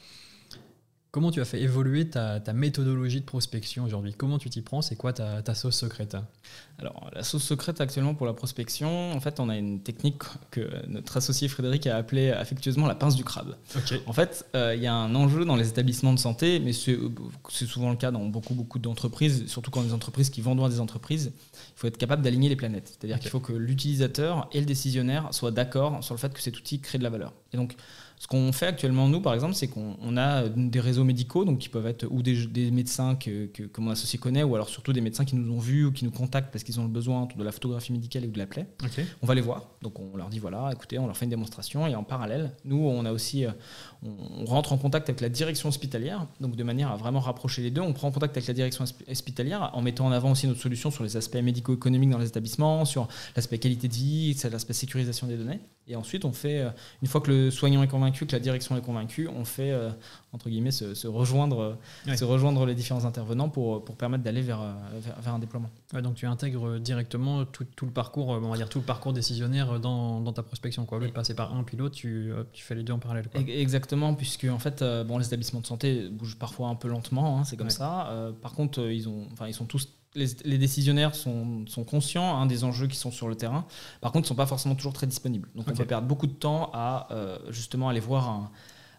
[1.13, 4.15] Comment tu as fait évoluer ta, méthodologie de prospection aujourd'hui?
[4.17, 4.81] Comment tu t'y prends?
[4.81, 6.17] C'est quoi ta, sauce secrète?
[6.79, 10.67] Alors, la sauce secrète actuellement pour la prospection, en fait, on a une technique que
[10.87, 13.55] notre associé Frédéric a appelée affectueusement la pince du crabe.
[14.07, 16.97] En fait, euh, il y a un enjeu dans les établissements de santé, mais c'est
[17.67, 20.79] souvent le cas dans beaucoup, beaucoup d'entreprises, surtout quand des entreprises qui vendent à des
[20.79, 21.31] entreprises.
[21.53, 22.97] Il faut être capable d'aligner les planètes.
[22.97, 26.57] C'est-à-dire qu'il faut que l'utilisateur et le décisionnaire soient d'accord sur le fait que cet
[26.57, 27.33] outil crée de la valeur.
[27.53, 27.75] Et donc,
[28.23, 31.67] ce qu'on fait actuellement, nous, par exemple, c'est qu'on a des réseaux médicaux, donc qui
[31.67, 35.25] peuvent être ou des, médecins que, que, mon associé connaît, ou alors surtout des médecins
[35.25, 37.51] qui nous ont vus ou qui nous contactent parce qu'ils ont le besoin de la
[37.51, 38.65] photographie médicale ou de la plaie.
[39.21, 39.67] On va les voir.
[39.81, 42.77] Donc on leur dit voilà, écoutez, on leur fait une démonstration et en parallèle, nous,
[42.77, 43.51] on a aussi, euh,
[44.03, 47.71] on, rentre en contact avec la direction hospitalière, donc de manière à vraiment rapprocher les
[47.71, 47.81] deux.
[47.81, 50.91] On prend en contact avec la direction hospitalière en mettant en avant aussi notre solution
[50.91, 55.35] sur les aspects médico-économiques dans les établissements, sur l'aspect qualité de vie, l'aspect sécurisation des
[55.35, 55.59] données.
[55.87, 56.69] Et ensuite, on fait, euh,
[57.01, 59.89] une fois que le soignant est convaincu, que la direction est convaincue, on fait, euh,
[60.31, 61.77] entre guillemets, se, rejoindre,
[62.15, 64.61] se rejoindre les différents intervenants pour, pour permettre d'aller vers,
[65.21, 65.69] vers, un déploiement.
[66.01, 69.79] donc tu intègres directement tout, tout, le parcours, on va dire tout le parcours décisionnaire
[69.79, 70.85] dans, dans ta prospection.
[70.85, 70.99] Quoi.
[70.99, 73.27] Au lieu de passer par un pilote, tu, tu fais les deux en parallèle.
[73.27, 73.41] Quoi.
[73.41, 77.39] Exactement, puisque en fait, euh, bon, les établissements de santé bougent parfois un peu lentement,
[77.39, 78.31] hein, c'est comme ça.
[78.41, 82.97] par contre, ils, ont, ils sont tous les, décisionnaires sont, conscients hein, des enjeux qui
[82.97, 83.65] sont sur le terrain.
[84.01, 85.49] Par contre, ils ne sont pas forcément toujours très disponibles.
[85.55, 88.51] Donc, on peut perdre beaucoup de temps à euh, justement aller voir un,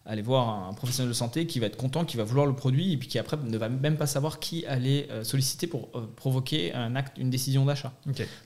[0.07, 2.93] aller voir un professionnel de santé qui va être content, qui va vouloir le produit
[2.93, 6.07] et puis qui après ne va même pas savoir qui aller euh, solliciter pour euh,
[6.15, 7.93] provoquer un acte, une décision d'achat.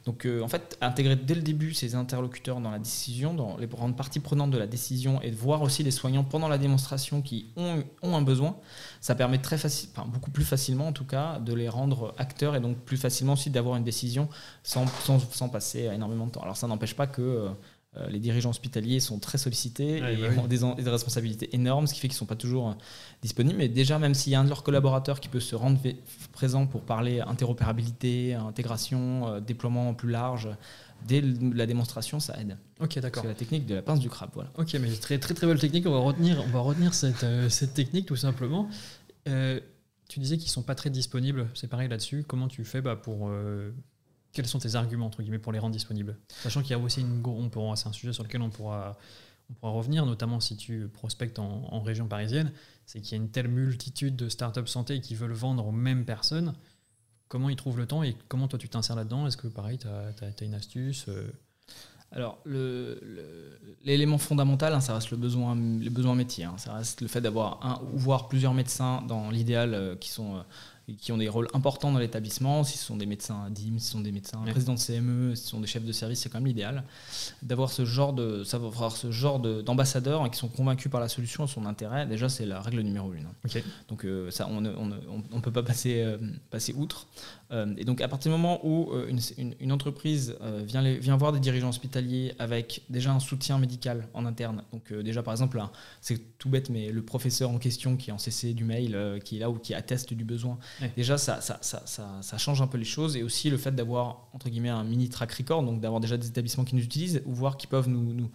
[0.07, 3.67] Donc euh, en fait, intégrer dès le début ces interlocuteurs dans la décision, dans les
[3.67, 7.23] grandes parties prenantes de la décision et de voir aussi les soignants pendant la démonstration
[7.23, 8.57] qui ont, ont un besoin,
[9.01, 12.55] ça permet très facile, enfin, beaucoup plus facilement en tout cas, de les rendre acteurs
[12.55, 14.29] et donc plus facilement aussi d'avoir une décision
[14.63, 16.43] sans, sans, sans, passer énormément de temps.
[16.43, 17.49] Alors ça n'empêche pas que
[18.09, 22.01] les dirigeants hospitaliers sont très sollicités et bah ont des, des, responsabilités énormes, ce qui
[22.01, 22.77] fait qu'ils ne sont pas toujours
[23.23, 23.59] disponibles.
[23.59, 25.81] Mais déjà, même s'il y a un de leurs collaborateurs qui peut se rendre
[26.33, 30.49] présent pour parler interopérabilité, intégration, déploiement plus large,
[31.07, 32.57] dès la démonstration, ça aide.
[32.81, 33.23] Ok, d'accord.
[33.23, 34.51] C'est la technique de la pince du crabe, voilà.
[34.57, 35.87] Ok, mais très très très belle technique.
[35.87, 38.69] On va retenir, on va retenir cette, euh, cette technique tout simplement.
[39.29, 39.61] Euh,
[40.09, 41.49] tu disais qu'ils sont pas très disponibles.
[41.55, 42.25] C'est pareil là-dessus.
[42.27, 43.73] Comment tu fais bah, pour euh,
[44.33, 46.17] quels sont tes arguments entre guillemets pour les rendre disponibles?
[46.29, 48.97] Sachant qu'il y a aussi une on c'est un sujet sur lequel on pourra
[49.51, 52.53] on pourra revenir, notamment si tu prospectes en, région parisienne,
[52.87, 56.05] c'est qu'il y a une telle multitude de startups santé qui veulent vendre aux mêmes
[56.05, 56.55] personnes
[57.29, 59.27] comment ils trouvent le temps et comment toi tu t'insères là-dedans?
[59.27, 61.31] Est-ce que pareil, tu as, une astuce euh?
[62.11, 62.39] Alors,
[63.85, 66.45] l'élément fondamental, hein, ça reste le besoin, le besoin métier.
[66.45, 66.57] Hein.
[66.57, 70.37] ça reste le fait d'avoir un ou voir plusieurs médecins dans l'idéal euh, qui sont
[70.37, 70.41] euh,
[70.97, 73.87] qui ont des rôles importants dans l'établissement, si ce sont des médecins à DIM, si
[73.87, 76.29] ce sont des médecins présidents de CME, si ce sont des chefs de service, c'est
[76.29, 76.85] quand même l'idéal.
[77.43, 81.47] D'avoir ce genre de, savoir ce genre d'ambassadeurs hein, qui sont convaincus par la solution
[81.47, 83.27] son intérêt, déjà c'est la règle numéro une.
[83.89, 84.71] Donc euh, ça, on ne
[85.33, 86.19] on, peut pas passer, euh,
[86.51, 87.07] passer outre.
[87.51, 91.33] Euh, et donc à partir du moment où une, une, entreprise vient, les, vient voir
[91.33, 95.61] des dirigeants hospitaliers avec déjà un soutien médical en interne, donc déjà par exemple,
[96.01, 99.37] c'est tout bête, mais le professeur en question qui est en CC du mail, qui
[99.37, 100.59] est là ou qui atteste du besoin,
[100.97, 101.83] Déjà, ça, ça, ça,
[102.21, 103.17] ça, change un peu les choses.
[103.17, 106.29] Et aussi le fait d'avoir, entre guillemets, un mini track record, donc d'avoir déjà des
[106.29, 108.31] établissements qui nous utilisent, ou voir qui peuvent nous, nous,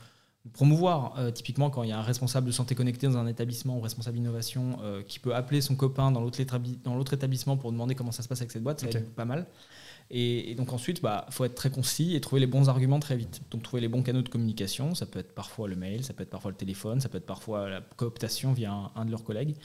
[0.52, 1.18] promouvoir.
[1.18, 3.82] Euh, typiquement, quand il y a un responsable de santé connectée dans un établissement ou
[3.82, 6.40] responsable innovation euh, qui peut appeler son copain dans l'autre
[7.14, 9.48] établissement pour demander comment ça se passe avec cette boîte, c'est pas mal.
[10.16, 13.18] Et, donc ensuite, il bah, faut être très concis et trouver les bons arguments très
[13.18, 13.42] vite.
[13.50, 16.22] Donc trouver les bons canaux de communication, ça peut être parfois le mail, ça peut
[16.22, 19.56] être parfois le téléphone, ça peut être parfois la cooptation via un, de leurs collègues.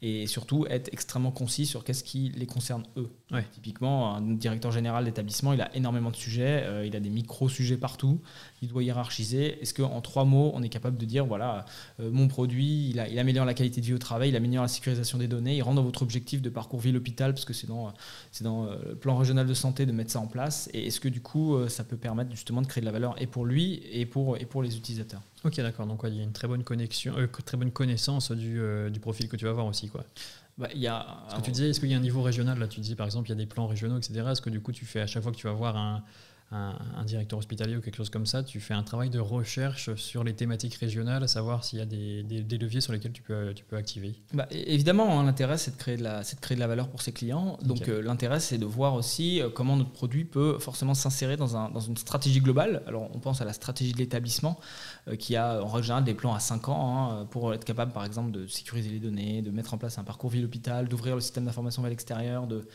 [0.00, 3.10] Et surtout être extrêmement concis sur qu'est-ce qui les concerne eux.
[3.52, 7.78] Typiquement, un directeur général d'établissement, il a énormément de sujets, euh, il a des micro-sujets
[7.78, 8.20] partout,
[8.60, 9.60] il doit hiérarchiser.
[9.62, 11.64] Est-ce qu'en trois mots, on est capable de dire, voilà,
[12.00, 14.62] euh, mon produit, il, a, il, améliore la qualité de vie au travail, il améliore
[14.62, 17.66] la sécurisation des données, il rentre dans votre objectif de parcours vie-l'hôpital, parce que c'est
[17.66, 17.92] dans,
[18.42, 21.08] dans euh, le plan régional de santé de mettre ça en place Et est-ce que
[21.08, 23.82] du coup, euh, ça peut permettre justement de créer de la valeur et pour lui
[23.90, 25.22] et pour, et pour les utilisateurs?
[25.44, 25.86] Ok, d'accord.
[25.86, 29.00] Donc, il y a une très bonne connexion, euh, très bonne connaissance du, euh, du,
[29.00, 30.04] profil que tu vas avoir aussi, quoi.
[30.58, 32.58] Bah, y a, ce que tu disais, est-ce qu'il y a un niveau régional?
[32.58, 34.22] Là, tu dis par exemple, il y a des plans régionaux, etc.
[34.30, 36.04] Est-ce que du coup, tu fais à chaque fois que tu vas voir un,
[36.52, 40.22] un, directeur hospitalier ou quelque chose comme ça, tu fais un travail de recherche sur
[40.22, 43.52] les thématiques régionales, à savoir s'il y a des, des, leviers sur lesquels tu peux,
[43.54, 46.60] tu peux activer bah, Évidemment, hein, l'intérêt, c'est de, créer de, la, de créer de
[46.60, 47.58] la valeur pour ses clients.
[47.62, 51.56] Donc euh, l'intérêt, c'est de voir aussi euh, comment notre produit peut forcément s'insérer dans,
[51.56, 52.82] un, dans, une stratégie globale.
[52.86, 54.60] Alors on pense à la stratégie de l'établissement,
[55.08, 57.92] euh, qui a en règle générale des plans à 5 ans hein, pour être capable,
[57.92, 61.20] par exemple, de sécuriser les données, de mettre en place un parcours vie-hôpital, d'ouvrir le
[61.20, 62.68] système d'information vers l'extérieur, de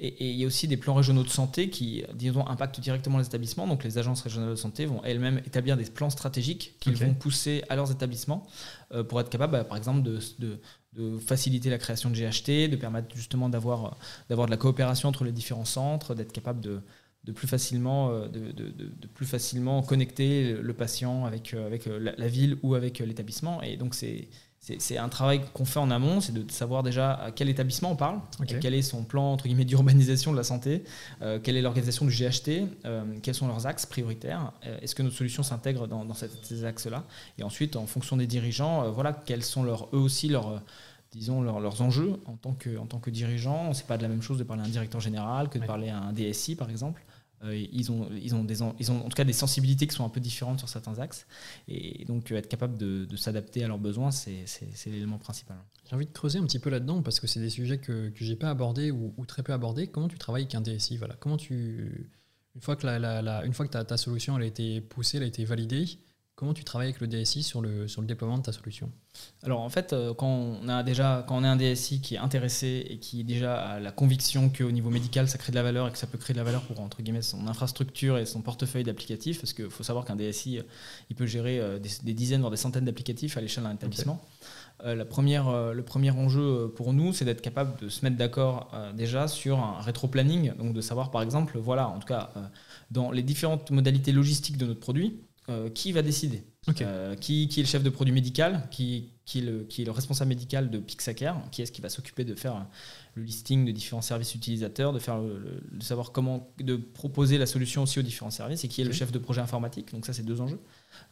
[0.00, 3.26] et, il y a aussi des plans régionaux de santé qui, disons, impactent directement les
[3.26, 3.66] établissements.
[3.66, 7.64] Donc les agences régionales de santé vont elles-mêmes établir des plans stratégiques qu'ils vont pousser
[7.68, 8.46] à leurs établissements
[8.92, 10.58] euh, pour être capables, bah, par exemple, de, de,
[11.18, 13.96] faciliter la création de GHT, de permettre justement d'avoir
[14.28, 16.80] de la coopération entre les différents centres, d'être capable de,
[17.22, 21.86] de plus facilement, euh, de, de, de, plus facilement connecter le patient avec, euh, avec
[21.86, 23.62] la, la ville ou avec l'établissement.
[23.62, 24.28] Et donc, c'est
[24.78, 27.96] c'est un travail qu'on fait en amont, c'est de savoir déjà à quel établissement on
[27.96, 28.20] parle,
[28.60, 30.84] quel est son plan entre guillemets d'urbanisation de la santé,
[31.22, 35.02] euh, quelle est l'organisation du GHT, euh, quels sont leurs axes prioritaires, euh, est-ce que
[35.02, 37.04] notre solution s'intègre dans, ces axes-là,
[37.38, 40.62] et ensuite en fonction des dirigeants, voilà quels sont leurs, eux aussi leurs
[41.12, 43.72] disons leurs, enjeux en tant que en tant que dirigeant.
[43.72, 45.88] C'est pas de la même chose de parler à un directeur général que de parler
[45.88, 47.02] à un DSI par exemple.
[47.44, 50.04] Euh, ils, ont, ils, ont des, ils ont en tout cas des sensibilités qui sont
[50.04, 51.26] un peu différentes sur certains axes.
[51.68, 54.44] Et donc, être capable de, s'adapter à leurs besoins, c'est
[54.86, 55.56] l'élément principal.
[55.88, 58.24] J'ai envie de creuser un petit peu là-dedans parce que c'est des sujets que, que
[58.24, 59.86] j'ai pas abordés ou, très peu abordés.
[59.86, 61.14] Comment tu travailles avec un DSI voilà.
[61.18, 62.10] Comment tu,
[62.54, 65.44] Une fois que, la, une fois que ta, solution a été poussée, elle a été
[65.44, 65.86] validée,
[66.38, 68.92] Comment tu travailles avec le DSI sur le, sur le déploiement de ta solution?
[69.42, 72.18] Alors en fait, euh, quand on, a déjà, quand on est un DSI qui est
[72.18, 75.88] intéressé et qui déjà a la conviction qu'au niveau médical, ça crée de la valeur
[75.88, 78.40] et que ça peut créer de la valeur pour entre guillemets, son infrastructure et son
[78.40, 80.62] portefeuille d'applicatifs, parce qu'il faut savoir qu'un DSI, euh,
[81.10, 84.24] il peut gérer euh, des, dizaines, voire des centaines d'applicatifs à l'échelle d'un établissement.
[84.84, 89.26] la première, le premier enjeu pour nous, c'est d'être capable de se mettre d'accord déjà
[89.26, 92.30] sur un rétro-planning, donc de savoir par exemple, voilà, en tout cas,
[92.92, 96.44] dans les différentes modalités logistiques de notre produit, euh, qui va décider.
[96.82, 101.42] Euh, qui, est le chef de produit médical qui, est le, responsable médical de Pixacare
[101.50, 102.66] Qui est-ce qui va s'occuper de faire
[103.14, 107.84] le listing de différents services utilisateurs, de, faire de savoir comment de proposer la solution
[107.84, 109.92] aussi aux différents services Et qui est le chef de projet informatique.
[109.92, 110.60] Donc ça, c'est deux enjeux.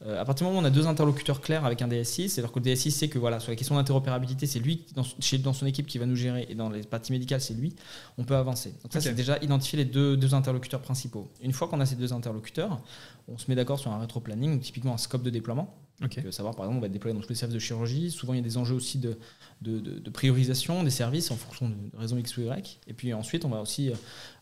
[0.05, 2.59] À partir du moment où on a deux interlocuteurs clairs avec un DSI, c'est-à-dire que
[2.59, 5.67] le DSI sait que voilà, sur les questions d'interopérabilité, c'est lui dans, chez, dans son
[5.67, 7.75] équipe qui va nous gérer et dans les parties médicales, c'est lui,
[8.19, 8.75] on peut avancer.
[8.83, 11.31] Donc ça, c'est déjà identifier les deux, deux interlocuteurs principaux.
[11.43, 12.81] Une fois qu'on a ces deux interlocuteurs,
[13.29, 15.75] on se met d'accord sur un rétro-planning, typiquement un scope de déploiement.
[16.03, 18.11] Euh, savoir, par exemple, on va déployer dans tous les services de chirurgie.
[18.11, 19.17] Souvent, il y a des enjeux aussi de,
[19.63, 22.81] de, priorisation des services en fonction de raisons X ou Y.
[22.87, 23.91] Et puis ensuite, on va aussi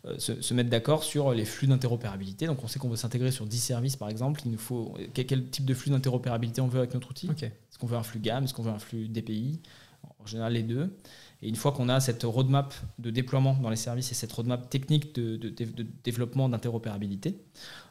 [0.05, 2.47] euh, se, mettre d'accord sur les flux d'interopérabilité.
[2.47, 4.41] Donc, on sait qu'on veut s'intégrer sur 10 services, par exemple.
[4.45, 7.29] Il nous faut quel, type de flux d'interopérabilité on veut avec notre outil?
[7.41, 9.61] Est-ce qu'on veut un flux GAM Est-ce qu'on veut un flux DPI
[10.19, 10.97] En général, les deux.
[11.45, 14.71] Et une fois qu'on a cette roadmap de déploiement dans les services et cette roadmap
[14.71, 15.37] technique de,
[16.03, 17.37] développement d'interopérabilité,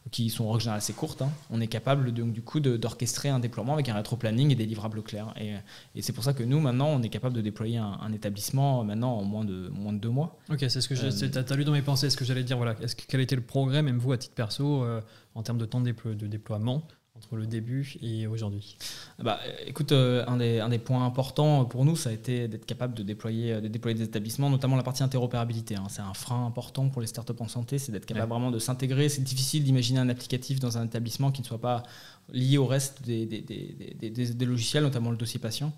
[0.09, 3.29] qui sont en règle générale assez courtes, hein, on est capable donc, du coup d'orchestrer
[3.29, 5.35] un déploiement avec un rétro-planning et des livrables clairs.
[5.39, 5.53] Et,
[6.01, 9.23] c'est pour ça que nous, maintenant, on est capable de déployer un, établissement maintenant en
[9.23, 10.39] moins de, moins de deux mois.
[10.49, 12.57] Ok, c'est ce que euh, tu as, lu dans mes pensées, ce que j'allais dire.
[12.57, 12.75] Voilà.
[12.81, 14.99] Est-ce quel était le progrès, même vous, à titre perso, euh,
[15.35, 16.87] en termes de temps de déploiement
[17.23, 18.77] entre le début et aujourd'hui
[19.19, 22.65] bah, Écoute, euh, un, des, un, des, points importants pour nous, ça a été d'être
[22.65, 25.75] capable de déployer, de déployer des établissements, notamment la partie interopérabilité.
[25.75, 25.85] Hein.
[25.89, 29.09] C'est un frein important pour les startups en santé, c'est d'être capable vraiment de s'intégrer.
[29.09, 31.83] C'est difficile d'imaginer un applicatif dans un établissement qui ne soit pas
[32.31, 35.73] lié au reste des, des, des, des logiciels, notamment le dossier patient.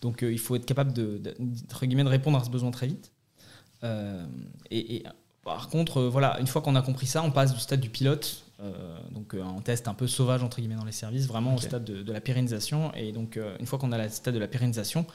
[0.00, 3.10] Donc euh, il faut être capable de, de, de, répondre à ce besoin très vite.
[3.84, 4.24] Euh,
[4.70, 5.04] et, et,
[5.44, 8.44] par contre, voilà, une fois qu'on a compris ça, on passe du stade du pilote
[8.51, 8.51] euh,
[9.10, 11.84] donc euh, un test un peu sauvage entre guillemets dans les services, vraiment au stade
[11.84, 12.92] de, la pérennisation.
[12.94, 15.06] Et donc euh, une fois qu'on a le stade de la pérennisation,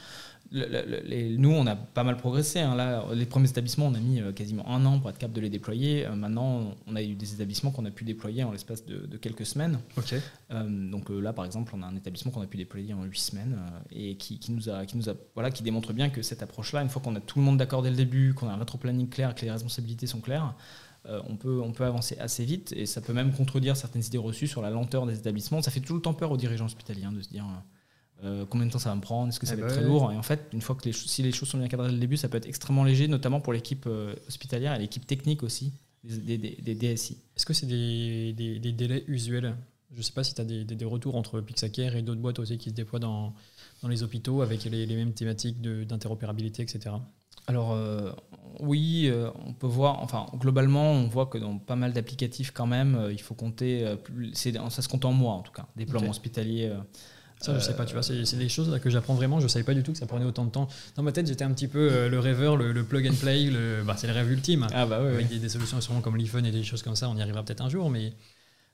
[0.52, 2.60] nous on a pas mal progressé.
[2.60, 2.74] Hein.
[2.74, 5.50] Là, les premiers établissements, on a mis quasiment un an pour être capable de les
[5.50, 6.06] déployer.
[6.14, 9.78] maintenant, on a eu des établissements qu'on a pu déployer en l'espace de, quelques semaines.
[10.50, 13.58] donc là, par exemple, on a un établissement qu'on a pu déployer en huit semaines
[13.90, 16.88] et qui, nous a, qui nous a, voilà, qui démontre bien que cette approche-là, une
[16.88, 19.34] fois qu'on a tout le monde d'accord dès le début, qu'on a un rétro-planning clair,
[19.34, 20.54] que les responsabilités sont claires.
[21.06, 24.18] Euh, on, peut, on peut avancer assez vite et ça peut même contredire certaines idées
[24.18, 25.62] reçues sur la lenteur des établissements.
[25.62, 27.44] Ça fait tout le temps peur aux dirigeants hospitaliers hein, de se dire
[28.24, 29.80] euh, combien de temps ça va me prendre, est-ce que ça eh va être ben
[29.80, 30.10] très lourd?
[30.10, 32.00] Et en fait, une fois que les, si les choses sont bien cadrées dès le
[32.00, 35.72] début, ça peut être extrêmement léger, notamment pour l'équipe euh, hospitalière et l'équipe technique aussi,
[36.02, 37.18] des, DSI.
[37.36, 38.32] Est-ce que c'est des,
[38.72, 39.54] délais usuels?
[39.92, 42.58] Je ne sais pas si tu as des, retours entre Pixacare et d'autres boîtes aussi
[42.58, 43.34] qui se déploient dans,
[43.82, 46.96] dans les hôpitaux avec les, les mêmes thématiques d'interopérabilité, etc.
[47.48, 48.12] Alors euh,
[48.60, 52.66] oui, euh, on peut voir, enfin globalement, on voit que dans pas mal d'applicatifs quand
[52.66, 53.96] même, euh, il faut compter,
[54.34, 56.70] ça se compte en mois en tout cas, déploiement hospitalier.
[57.40, 59.38] Ça, je sais pas, tu vois, c'est des choses là, que j'apprends vraiment.
[59.38, 60.66] Je savais pas du tout que ça prenait autant de temps.
[60.96, 63.50] Dans ma tête, j'étais un petit peu le rêveur, le, plug and play,
[63.86, 64.66] bah, c'est le rêve ultime.
[64.74, 67.16] Ah bah ouais, Avec Des, solutions sûrement comme l'iPhone et des choses comme ça, on
[67.16, 68.12] y arrivera peut-être un jour, mais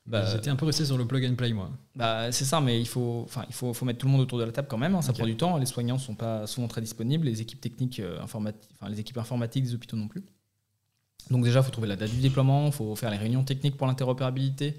[0.06, 1.70] bah, J'étais un peu resté sur le plug and play, moi.
[1.94, 4.44] Bah, c'est ça, mais il, faut, il faut, faut, mettre tout le monde autour de
[4.44, 4.94] la table quand même.
[4.94, 5.56] Hein, ça prend du temps.
[5.56, 9.18] Les soignants ne sont pas souvent très disponibles, les équipes techniques, euh, informatiques, les équipes
[9.18, 10.22] informatiques des hôpitaux non plus.
[11.30, 13.78] Donc déjà, il faut trouver la date du déploiement, il faut faire les réunions techniques
[13.78, 14.76] pour l'interopérabilité,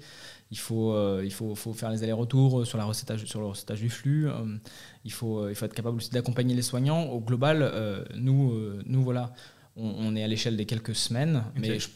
[0.52, 3.80] il faut, euh, il faut, faut, faire les allers-retours sur, la recettage, sur le recettage
[3.80, 4.56] du flux, euh,
[5.04, 7.02] il, faut, il faut être capable aussi d'accompagner les soignants.
[7.06, 8.54] Au global, nous,
[8.86, 9.32] nous, voilà,
[9.76, 11.88] on, est à l'échelle des quelques semaines, mais je,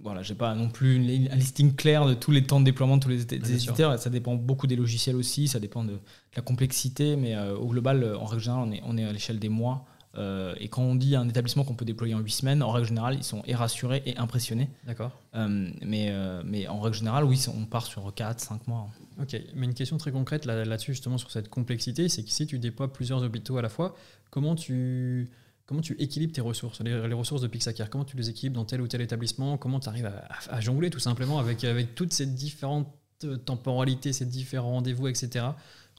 [0.00, 0.96] voilà, j'ai pas non plus
[1.30, 3.98] un listing clair de tous les temps de déploiement de tous les éditeurs.
[3.98, 5.98] Ça dépend beaucoup des logiciels aussi, ça dépend de,
[6.36, 9.12] la complexité, mais euh, au global, euh, en règle générale, on est, on est à
[9.12, 9.86] l'échelle des mois.
[10.16, 12.88] Euh, et quand on dit un établissement qu'on peut déployer en 8 semaines, en règle
[12.88, 14.68] générale, ils sont et rassurés et impressionnés.
[14.86, 15.10] D'accord.
[15.34, 16.12] mais,
[16.44, 18.88] mais en règle générale, oui, on part sur 4, 5 mois.
[19.20, 22.58] Ok, mais une question très concrète là-dessus, justement, sur cette complexité, c'est que si tu
[22.58, 23.96] déploies plusieurs hôpitaux à la fois,
[24.30, 25.30] comment tu
[25.66, 27.88] Comment tu équilibres tes ressources, les, ressources de Pixacare?
[27.88, 29.56] Comment tu les équilibres dans tel ou tel établissement?
[29.56, 30.10] Comment tu arrives
[30.50, 32.92] à, jongler tout simplement avec, avec toutes ces différentes
[33.24, 35.46] euh, temporalités, ces différents rendez-vous, etc.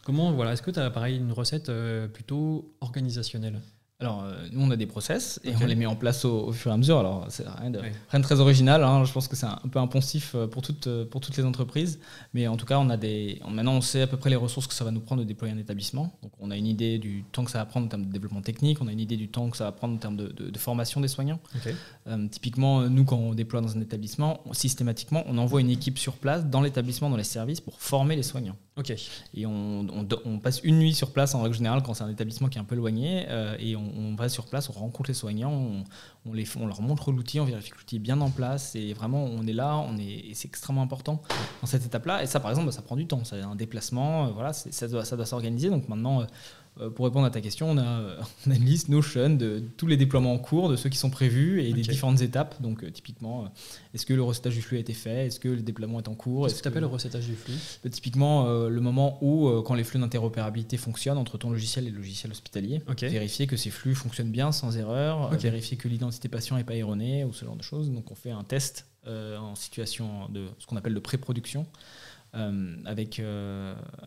[0.03, 3.59] Comment, voilà, est-ce que tu as pareil une recette euh, plutôt organisationnelle?
[4.01, 6.69] Alors, euh, nous, on a des process et on les met en place au, fur
[6.69, 6.99] et à mesure.
[6.99, 8.83] Alors, c'est rien de, rien de très original.
[8.83, 9.05] Hein.
[9.05, 11.99] Je pense que c'est un, peu impensif euh, pour toutes, euh, pour toutes les entreprises.
[12.33, 14.67] Mais en tout cas, on a des, maintenant, on sait à peu près les ressources
[14.67, 16.19] que ça va nous prendre de déployer un établissement.
[16.21, 18.41] Donc, on a une idée du temps que ça va prendre en termes de développement
[18.41, 18.81] technique.
[18.81, 20.99] On a une idée du temps que ça va prendre en termes de, de, formation
[20.99, 21.39] des soignants.
[22.31, 26.45] typiquement, nous, quand on déploie dans un établissement, systématiquement, on envoie une équipe sur place
[26.45, 28.57] dans l'établissement, dans les services, pour former les soignants.
[28.77, 28.93] Ok.
[29.33, 32.57] Et on, passe une nuit sur place en règle générale quand c'est un établissement qui
[32.57, 33.25] est un peu éloigné.
[33.59, 35.83] et on va sur place, on rencontre les soignants,
[36.25, 38.93] on, les, on leur montre l'outil, on vérifie que l'outil est bien en place et
[38.93, 41.21] vraiment on est là, on est, c'est extrêmement important
[41.61, 42.23] dans cette étape-là.
[42.23, 45.05] Et ça, par exemple, ça prend du temps, c'est un déplacement, euh, voilà, ça doit,
[45.05, 45.69] ça doit s'organiser.
[45.69, 46.27] Donc maintenant, euh, euh,
[46.95, 48.01] pour répondre à ta question, on a,
[48.47, 51.09] on a, une liste Notion de tous les déploiements en cours, de ceux qui sont
[51.09, 52.61] prévus et des différentes étapes.
[52.61, 53.47] Donc, euh, typiquement, euh,
[53.93, 55.27] est-ce que le recettage du flux a été fait?
[55.27, 56.45] Est-ce que le déploiement est en cours?
[56.45, 57.53] Qu'est-ce que tu appelles le recettage du flux?
[57.89, 62.31] Typiquement, le moment où, quand les flux d'interopérabilité fonctionnent entre ton logiciel et le logiciel
[62.31, 66.75] hospitalier, vérifier que ces flux fonctionnent bien sans erreur, vérifier que l'identité patient n'est pas
[66.75, 67.91] erronée ou ce genre de choses.
[67.91, 71.65] Donc, on fait un test en situation de ce qu'on appelle de pré-production.
[72.85, 73.21] Avec,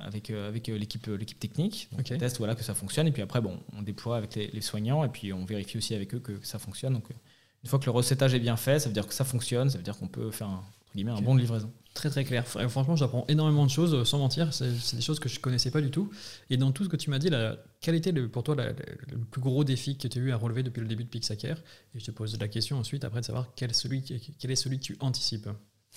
[0.00, 1.88] avec, avec l'équipe, l'équipe technique.
[1.92, 3.06] Donc On teste voilà, que ça fonctionne.
[3.06, 6.14] Et puis après, bon, on déploie avec les, soignants et puis on vérifie aussi avec
[6.14, 6.92] eux que, ça fonctionne.
[6.92, 9.70] Donc une fois que le recettage est bien fait, ça veut dire que ça fonctionne,
[9.70, 10.64] ça veut dire qu'on peut faire un,
[10.96, 11.72] un bon de livraison.
[11.94, 12.46] Très très clair.
[12.46, 14.52] Franchement, j'apprends énormément de choses, sans mentir.
[14.54, 16.10] C'est des choses que je ne connaissais pas du tout.
[16.50, 19.18] Et dans tout ce que tu m'as dit, la, quel était le, pour toi le
[19.30, 21.56] plus gros défi que tu as eu à relever depuis le début de Pixaker
[21.94, 24.78] Et je te pose la question ensuite, après, de savoir quel, celui, quel est celui
[24.78, 25.48] que tu anticipes.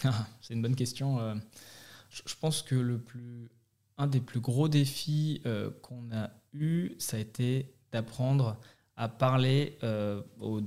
[0.04, 1.20] Ah, c'est une bonne question.
[2.12, 3.50] Je pense que le plus,
[3.98, 8.58] un des plus gros défis euh, qu'on a eu, ça a été d'apprendre
[8.98, 10.62] à parler euh, aux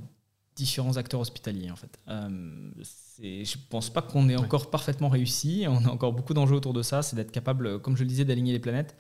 [0.57, 2.01] différents acteurs hospitaliers en fait.
[2.09, 2.71] Euh,
[3.19, 5.67] je pense pas qu'on ait encore parfaitement réussi.
[5.69, 7.03] On a encore beaucoup d'enjeux autour de ça.
[7.03, 8.97] C'est d'être capable, comme je le disais, d'aligner les planètes,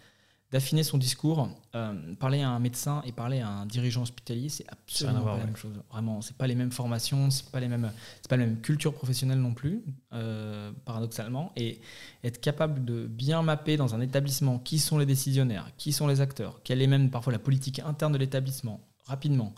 [0.55, 1.49] d'affiner son discours.
[1.75, 5.47] Euh, parler à un médecin et parler à un dirigeant hospitalier, c'est absolument pas la
[5.47, 5.73] même chose.
[5.91, 7.91] Vraiment, c'est pas les mêmes formations, c'est pas les mêmes,
[8.23, 11.51] c'est pas la même culture professionnelle non plus, euh, paradoxalement.
[11.57, 11.81] Et
[12.23, 16.21] être capable de bien mapper dans un établissement qui sont les décisionnaires, qui sont les
[16.21, 19.53] acteurs, quelle est même parfois la politique interne de l'établissement rapidement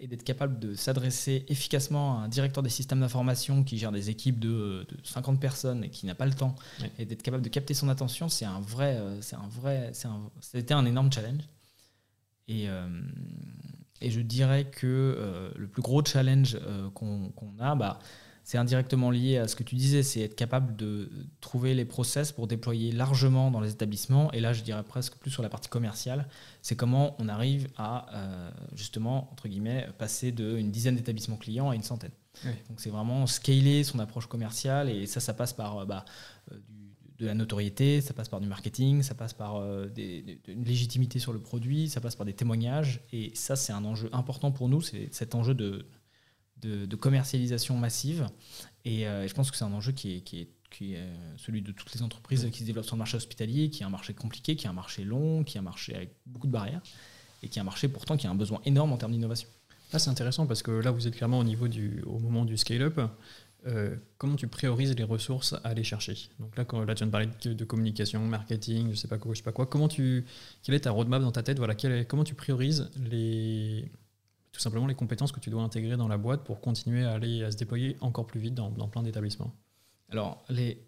[0.00, 4.08] et d'être capable de s'adresser efficacement à un directeur des systèmes d'information qui gère des
[4.08, 6.56] équipes de, 50 personnes et qui n'a pas le temps,
[6.98, 10.08] et d'être capable de capter son attention, c'est un vrai, euh, c'est un vrai, c'est
[10.08, 11.42] un, c'était un énorme challenge.
[12.48, 12.88] Et, euh,
[14.00, 16.58] et je dirais que euh, le plus gros challenge
[16.94, 17.98] qu'on, a, bah,
[18.50, 21.08] c'est indirectement lié à ce que tu disais, c'est être capable de
[21.40, 24.32] trouver les process pour déployer largement dans les établissements.
[24.32, 26.26] Et là, je dirais presque plus sur la partie commerciale,
[26.60, 31.76] c'est comment on arrive à euh, justement, entre guillemets, passer d'une dizaine d'établissements clients à
[31.76, 32.10] une centaine.
[32.68, 36.04] Donc c'est vraiment scaler son approche commerciale et ça, ça passe par euh, bah,
[36.50, 36.56] euh,
[37.20, 41.38] de la notoriété, ça passe par du marketing, ça passe par une légitimité sur le
[41.38, 43.00] produit, ça passe par des témoignages.
[43.12, 45.86] Et ça, c'est un enjeu important pour nous, c'est cet enjeu de
[46.60, 48.28] de, commercialisation massive.
[48.86, 51.36] Euh, et, je pense que c'est un enjeu qui est, qui est, qui est, euh,
[51.36, 53.90] celui de toutes les entreprises qui se développent sur le marché hospitalier, qui est un
[53.90, 56.82] marché compliqué, qui est un marché long, qui est un marché avec beaucoup de barrières,
[57.42, 59.48] et qui est un marché pourtant qui a un besoin énorme en termes d'innovation.
[59.92, 62.56] Là, c'est intéressant parce que là, vous êtes clairement au niveau du, au moment du
[62.56, 63.00] scale-up.
[63.66, 66.16] Euh, comment tu priorises les ressources à aller chercher?
[66.38, 69.38] Donc là, là, tu viens de parler de, communication, marketing, je sais pas quoi, je
[69.38, 69.66] sais pas quoi.
[69.66, 70.24] Comment tu,
[70.62, 71.58] quelle est ta roadmap dans ta tête?
[71.58, 73.90] Voilà, comment tu priorises les,
[74.52, 77.44] tout simplement les compétences que tu dois intégrer dans la boîte pour continuer à aller
[77.44, 79.54] à se déployer encore plus vite dans, plein d'établissements
[80.10, 80.82] Alors, les...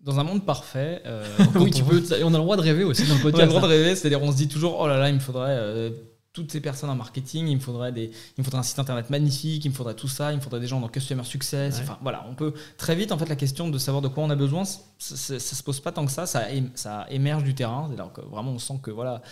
[0.00, 3.06] dans un monde parfait, euh, oui, tu peux, on a le droit de rêver aussi
[3.06, 3.34] dans le podcast.
[3.36, 5.14] on a le droit de rêver, c'est-à-dire on se dit toujours, oh là là, il
[5.14, 5.90] me faudrait euh,
[6.32, 9.10] toutes ces personnes en marketing, il me faudrait des, il me faudrait un site internet
[9.10, 11.80] magnifique, il me faudrait tout ça, il me faudrait des gens dans customer success.
[11.82, 14.30] Enfin voilà, on peut très vite en fait la question de savoir de quoi on
[14.30, 17.90] a besoin, ça, ne se pose pas tant que ça, ça, ça émerge du terrain.
[17.92, 19.22] Alors que vraiment on sent que voilà,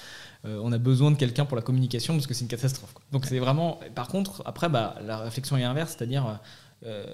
[0.45, 2.95] euh, on a besoin de quelqu'un pour la communication parce que c'est une catastrophe.
[3.13, 3.79] Donc c'est vraiment.
[3.95, 6.41] Par contre, après bah, la réflexion est inverse, c'est-à-dire
[6.85, 7.05] euh,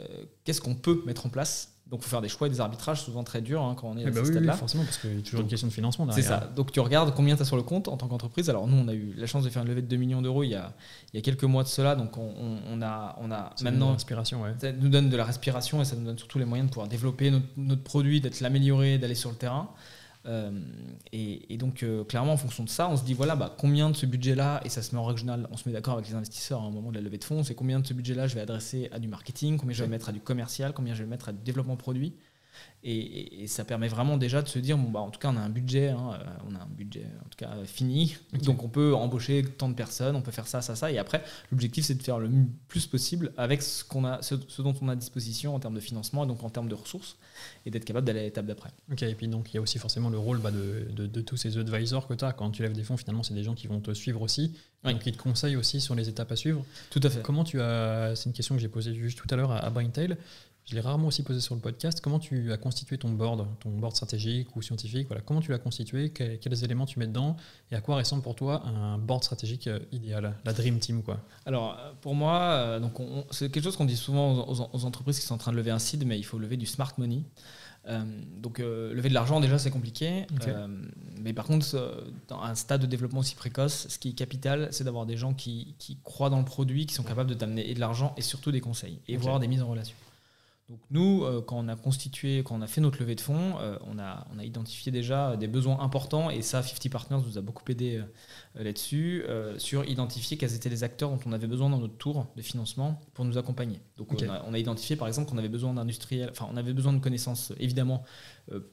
[0.44, 3.02] qu'est-ce qu'on peut mettre en place donc, il faut faire des choix et des arbitrages
[3.02, 4.54] souvent très durs hein, quand on est à eh ce bah stade-là.
[4.54, 6.50] forcément, parce qu'il y a toujours une question de financement C'est ça.
[6.56, 8.50] Donc, tu regardes combien tu as sur le compte en tant qu'entreprise.
[8.50, 10.42] Alors, nous, on a eu la chance de faire une levée de 2 millions d'euros
[10.42, 10.74] il, y a,
[11.12, 11.94] il y a quelques mois de cela.
[11.94, 13.92] Donc, on, a, on a maintenant.
[13.92, 14.54] Respiration, ouais.
[14.58, 16.88] Ça nous donne de la respiration et ça nous donne surtout les moyens de pouvoir
[16.88, 19.70] développer notre, notre produit, d'être l'améliorer, d'aller sur le terrain.
[20.26, 20.50] Euh,
[21.12, 23.96] et, donc, euh, clairement, en fonction de ça, on se dit voilà, bah, combien de
[23.96, 26.60] ce budget-là, et ça se met en régional, on se met d'accord avec les investisseurs
[26.60, 28.40] à un moment de la levée de fonds, c'est combien de ce budget-là je vais
[28.40, 31.28] adresser à du marketing, combien je vais mettre à du commercial, combien je vais mettre
[31.28, 32.14] à du développement produit.
[32.86, 35.40] Et, ça permet vraiment déjà de se dire bon bah en tout cas on a
[35.40, 38.16] un budget hein, euh, on a un budget en tout cas fini.
[38.42, 40.92] Donc on peut embaucher tant de personnes on peut faire ça ça ça.
[40.92, 42.28] Et après l'objectif c'est de faire le
[42.68, 45.80] plus possible avec ce qu'on a ce, dont on a à disposition en termes de
[45.80, 47.16] financement et donc en termes de ressources
[47.64, 48.70] et d'être capable d'aller à l'étape d'après.
[48.92, 51.38] Ok et puis donc il y a aussi forcément le rôle bah, de, de, tous
[51.38, 53.66] ces advisors que tu as quand tu lèves des fonds finalement c'est des gens qui
[53.66, 54.54] vont te suivre aussi.
[54.84, 56.62] Donc qui te conseillent aussi sur les étapes à suivre.
[56.90, 57.22] Tout à fait.
[57.22, 59.70] Comment tu as c'est une question que j'ai posée juste tout à l'heure à, à
[59.70, 60.18] Braintail
[60.66, 62.00] je l'ai rarement aussi posé sur le podcast.
[62.00, 65.22] Comment tu as constitué ton board, ton board stratégique ou scientifique voilà.
[65.22, 66.10] Comment tu l'as constitué?
[66.10, 67.36] Quels, éléments tu mets dedans?
[67.70, 70.34] Et à quoi ressemble pour toi un board stratégique euh, idéal?
[70.44, 72.94] La Dream Team quoi Alors, euh, pour moi, euh, donc
[73.30, 75.78] c'est quelque chose qu'on dit souvent aux, entreprises qui sont en train de lever un
[75.78, 77.24] seed, mais il faut lever du smart money.
[78.38, 80.26] donc, lever de l'argent, déjà, c'est compliqué.
[81.20, 81.66] mais par contre,
[82.28, 85.34] dans un stade de développement aussi précoce, ce qui est capital, c'est d'avoir des gens
[85.34, 88.62] qui, croient dans le produit, qui sont capables de t'amener de l'argent et surtout des
[88.62, 89.96] conseils et voir des mises en relation.
[90.70, 93.58] Donc nous, euh, quand on a constitué, quand on a fait notre levée de fonds,
[93.60, 97.36] euh, on, a, on a identifié déjà des besoins importants et ça, 50 Partners nous
[97.36, 98.02] a beaucoup aidé
[98.56, 99.24] euh, là-dessus,
[99.58, 103.00] sur identifier quels étaient les acteurs dont on avait besoin dans notre tour de financement
[103.12, 103.80] pour nous accompagner.
[103.98, 106.72] Donc on, a, on, a, identifié par exemple qu'on avait besoin d'industriels, enfin on avait
[106.72, 108.04] besoin de connaissances évidemment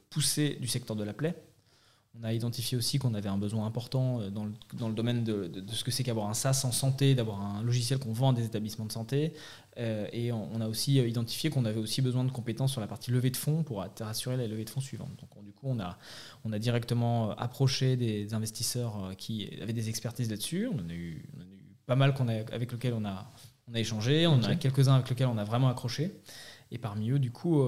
[0.09, 1.35] poussées du secteur de la plaie,
[2.19, 5.23] on a identifié aussi qu'on avait un besoin important euh, dans le, dans le domaine
[5.23, 8.31] de, de, ce que c'est qu'avoir un SaaS en santé, d'avoir un logiciel qu'on vend
[8.31, 9.33] à des établissements de santé.
[9.77, 12.87] Euh, et on, a aussi euh, identifié qu'on avait aussi besoin de compétences sur la
[12.87, 15.11] partie levée de fonds pour assurer la levée de fonds suivante.
[15.19, 15.97] Donc, du coup, on a,
[16.43, 20.67] on a directement approché des investisseurs qui avaient des expertises là-dessus.
[20.67, 21.25] On, a eu
[21.85, 23.31] pas mal qu'on a, avec lesquels on a,
[23.69, 24.27] on a échangé.
[24.27, 26.11] On en a quelques-uns avec lesquels on a vraiment accroché.
[26.71, 27.61] Et parmi eux, du coup,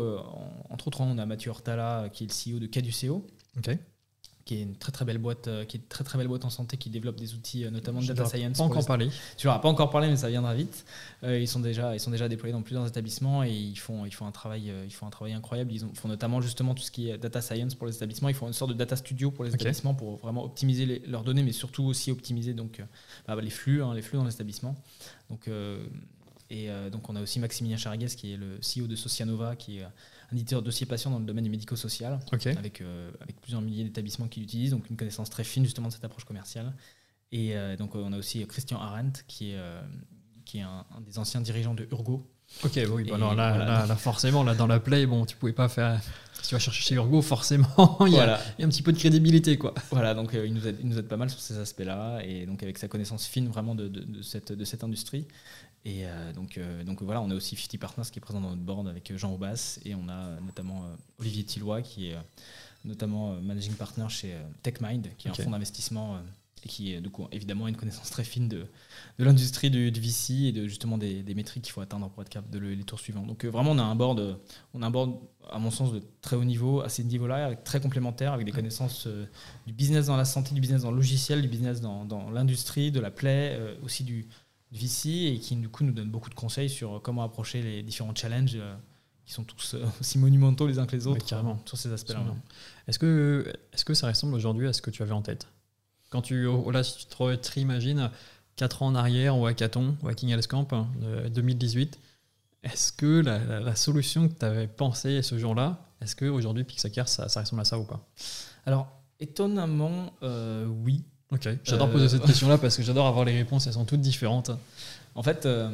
[0.69, 3.25] entre autres, on a Mathieu Hortala, qui est le CEO de Caduceo.
[4.45, 6.49] Qui est une très très belle boîte, euh, qui est très très belle boîte en
[6.49, 8.57] santé, qui développe des outils, euh, notamment de data science.
[8.57, 9.09] Pas encore parlé.
[9.37, 10.85] Tu leur as pas encore parlé, mais ça viendra vite.
[11.23, 14.13] Euh, ils sont déjà, ils sont déjà déployés dans plusieurs établissements et ils font, ils
[14.13, 15.71] font un travail, ils font un travail incroyable.
[15.71, 18.27] Ils font notamment justement tout ce qui est data science pour les établissements.
[18.27, 21.43] Ils font une sorte de data studio pour les établissements pour vraiment optimiser leurs données,
[21.43, 22.81] mais surtout aussi optimiser donc
[23.27, 24.75] bah, les flux, hein, les flux dans l'établissement.
[25.29, 25.49] Donc
[26.49, 29.85] et donc on a aussi Maximilien Charagues qui est le CEO de Socianova, qui est
[30.31, 32.19] un éditeur dossier patient dans le domaine du médico-social,
[32.57, 35.93] avec, euh, avec plusieurs milliers d'établissements qui l'utilisent, donc une connaissance très fine justement de
[35.93, 36.73] cette approche commerciale.
[37.31, 39.81] Et euh, donc on a aussi Christian Arendt, qui est, euh,
[40.45, 42.29] qui est un, des anciens dirigeants de Urgo.
[42.63, 45.69] Ok, oui, bah alors là, là, forcément, là, dans la play, bon, tu pouvais pas
[45.69, 45.99] faire.
[46.33, 48.83] Si tu vas chercher chez Urgo, forcément, il y, a, il y, a un petit
[48.83, 49.57] peu de crédibilité.
[49.57, 49.73] Quoi.
[49.91, 52.61] Voilà, donc il, nous aide, il nous aide pas mal sur ces aspects-là, et donc
[52.61, 55.25] avec sa connaissance fine vraiment de, de, de, cette, de cette industrie.
[55.85, 58.51] Et euh, donc, euh, donc voilà, on a aussi 50 Partners qui est présent dans
[58.51, 60.85] notre board avec euh, Jean Aubas et on a notamment
[61.19, 62.17] Olivier Tillois qui est
[62.85, 66.19] notamment managing partner chez TechMind, qui est un fonds d'investissement
[66.65, 68.65] et qui du coup évidemment une connaissance très fine de,
[69.19, 72.29] de l'industrie du, VC et de justement des, des métriques qu'il faut atteindre pour être
[72.29, 73.25] capable de les tours suivants.
[73.25, 74.39] Donc vraiment on a un board,
[74.73, 75.17] on a un board
[75.49, 79.07] à mon sens de très haut niveau, à ces niveaux-là, très complémentaire, avec des connaissances
[79.65, 82.91] du business dans la santé, du business dans le logiciel, du business dans, dans l'industrie,
[82.91, 84.27] de la play, aussi du
[84.73, 88.15] VC et qui du coup nous donne beaucoup de conseils sur comment approcher les différents
[88.15, 88.75] challenges euh,
[89.25, 91.59] qui sont tous euh, aussi monumentaux les uns que les autres carrément.
[91.65, 92.23] sur ces aspects-là.
[92.87, 95.47] Est-ce que, est que ça ressemble aujourd'hui à ce que tu avais en tête?
[96.09, 98.11] Quand tu, oh, là, si tu te réimagines
[98.55, 100.67] 4 ans en arrière au hackathon, au Hacking Health Camp
[101.33, 101.99] 2018,
[102.63, 107.41] est-ce que la, solution que tu avais pensée ce jour-là, est-ce qu'aujourd'hui Pixaker, ça, ça
[107.41, 108.07] ressemble à ça ou pas?
[108.65, 108.87] Alors,
[109.19, 111.03] étonnamment, euh, oui.
[111.33, 114.51] Ok, j'adore poser cette question-là parce que j'adore avoir les réponses, elles sont toutes différentes.
[115.15, 115.69] En fait, euh,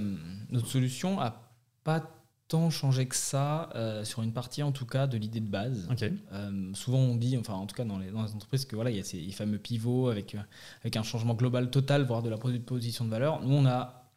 [0.51, 1.41] notre solution a
[1.83, 2.03] pas
[2.47, 5.87] tant changé que ça euh, sur une partie en tout cas de l'idée de base.
[6.01, 8.89] Euh, souvent on dit, enfin en tout cas dans les, dans les entreprises, que voilà
[8.89, 10.35] il y a ces fameux pivots avec,
[10.81, 13.41] avec un changement global total, voire de la proposition de valeur.
[13.43, 14.11] Nous on a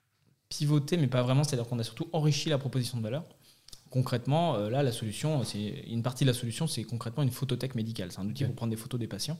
[0.49, 3.25] pivoté, mais pas vraiment, c'est-à-dire qu'on a surtout enrichi la proposition de valeur
[3.93, 7.75] concrètement, euh, là, la solution, c'est une partie de la solution, c'est concrètement une photothèque
[7.75, 8.11] médicale.
[8.11, 9.39] C'est un outil pour prendre des photos des patients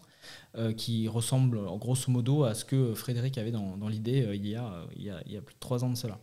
[0.57, 4.47] euh, qui ressemble, en grosso modo, à ce que Frédéric avait dans, l'idée euh, il,
[4.47, 6.19] y a, il, y a, plus de trois ans de cela.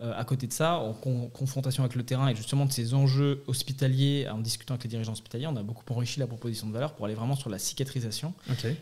[0.00, 3.42] Euh, à côté de ça, en confrontation avec le terrain et justement de ces enjeux
[3.48, 6.94] hospitaliers, en discutant avec les dirigeants hospitaliers, on a beaucoup enrichi la proposition de valeur
[6.94, 8.32] pour aller vraiment sur la cicatrisation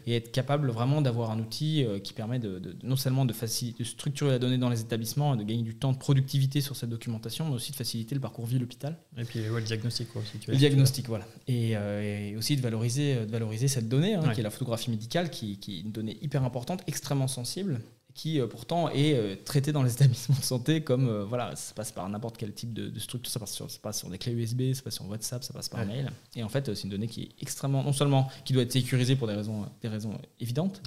[0.06, 3.82] et être capable vraiment d'avoir un outil euh, qui permet de, non seulement de, faciliter,
[3.82, 6.76] de structurer la donnée dans les établissements et de gagner du temps de productivité sur
[6.76, 8.98] cette documentation, mais aussi de faciliter le parcours vie l'hôpital.
[9.16, 10.38] Et puis le diagnostic aussi.
[10.46, 11.24] le diagnostic, voilà.
[11.48, 15.30] Euh, et, aussi de valoriser, de valoriser cette donnée, hein, qui est la photographie médicale,
[15.30, 17.80] qui, qui est une donnée hyper importante, extrêmement sensible
[18.16, 21.74] qui euh, pourtant est euh, traité dans les établissements de santé comme euh, voilà, ça
[21.74, 24.32] passe par n'importe quel type de, structure, ça passe, sur, ça passe sur des clés
[24.32, 26.10] USB, ça passe sur WhatsApp, ça passe par mail.
[26.34, 29.14] Et en fait, c'est une donnée qui est extrêmement, non seulement qui doit être sécurisée
[29.14, 30.82] pour des raisons, des raisons évidentes,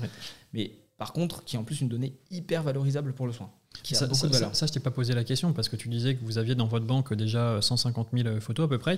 [0.53, 3.49] mais par contre qui est en plus une donnée hyper valorisable pour le soin.
[3.83, 4.55] Qui ça, a beaucoup de valeur.
[4.55, 6.65] ça, je t'ai pas posé la question parce que tu disais que vous aviez dans
[6.65, 8.97] votre banque déjà 150 000 photos à peu près.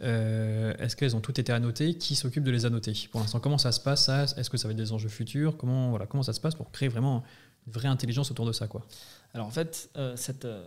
[0.00, 1.94] Est-ce qu'elles ont toutes été annotées?
[1.94, 2.94] Qui s'occupe de les annoter?
[3.12, 4.08] Pour l'instant, comment ça se passe?
[4.08, 5.58] Est-ce que ça va être des enjeux futurs?
[5.58, 7.22] Comment, voilà, comment ça se passe pour créer vraiment
[7.66, 8.66] vraie intelligence autour de ça.
[8.66, 8.86] Quoi.
[9.34, 10.64] Alors en fait, euh, cette, euh,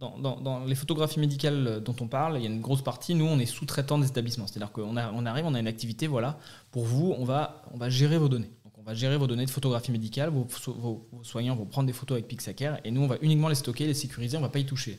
[0.00, 3.26] dans, dans, les photographies médicales dont on parle, il y a une grosse partie, nous,
[3.26, 4.46] on est sous-traitant des établissements.
[4.46, 6.38] C'est-à-dire qu'on on arrive, on a une activité, voilà,
[6.70, 8.50] pour vous, on va, on va gérer vos données.
[8.64, 11.92] Donc on va gérer vos données de photographie médicale, vos, vos, soignants vont prendre des
[11.92, 14.50] photos avec Pixacare, et nous, on va uniquement les stocker, les sécuriser, on ne va
[14.50, 14.98] pas y toucher.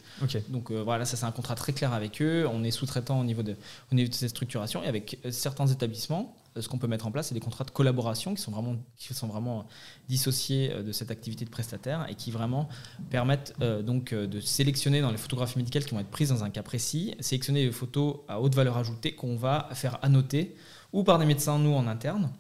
[0.49, 3.24] Donc euh, voilà, ça c'est un contrat très clair avec eux, on est sous-traitant au,
[3.24, 3.56] niveau de,
[3.91, 7.28] au niveau de ces structurations, et avec certains établissements, ce qu'on peut mettre en place,
[7.28, 9.68] c'est des contrats de collaboration qui sont vraiment, qui sont vraiment
[10.10, 12.68] dissociés euh, de cette activité de prestataire et qui vraiment
[13.10, 16.43] permettent euh, donc euh, de sélectionner dans les photographies médicales qui vont être prises dans
[16.43, 20.56] un cas précis, sélectionner les photos à haute valeur ajoutée qu'on va faire annoter
[20.93, 22.32] ou par des médecins, nous, en interne,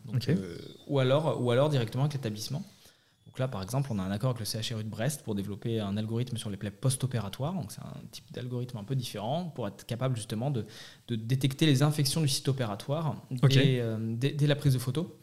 [0.87, 2.63] ou, alors, ou alors directement avec l'établissement.
[3.31, 5.79] Donc là, par exemple, on a un accord avec le CHRU de Brest pour développer
[5.79, 7.53] un algorithme sur les plaies post-opératoires.
[7.53, 10.65] Donc c'est un type d'algorithme un peu différent pour être capable justement de,
[11.07, 15.17] détecter les infections du site opératoire euh, dès, la prise de photo.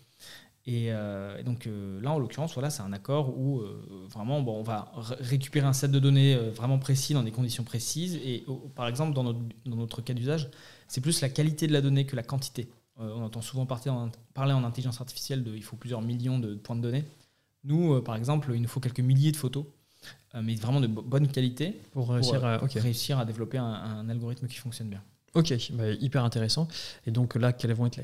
[0.64, 3.61] Et, euh, donc euh, là, en l'occurrence, voilà, c'est un accord où
[4.09, 4.90] vraiment, bon, on va
[5.20, 8.14] récupérer un set de données vraiment précis dans des conditions précises.
[8.24, 10.48] Et par exemple, dans notre, dans notre cas d'usage,
[10.86, 12.70] c'est plus la qualité de la donnée que la quantité.
[12.96, 16.54] on entend souvent parler en, parler en intelligence artificielle de il faut plusieurs millions de
[16.54, 17.04] points de données.
[17.64, 19.64] Nous, euh, par exemple, il nous faut quelques milliers de photos,
[20.34, 24.56] euh, mais vraiment de bonne qualité pour réussir, à, réussir à développer un, algorithme qui
[24.56, 25.02] fonctionne bien.
[25.34, 26.68] Ok, bah, hyper intéressant.
[27.06, 28.00] Et donc là, quelles vont être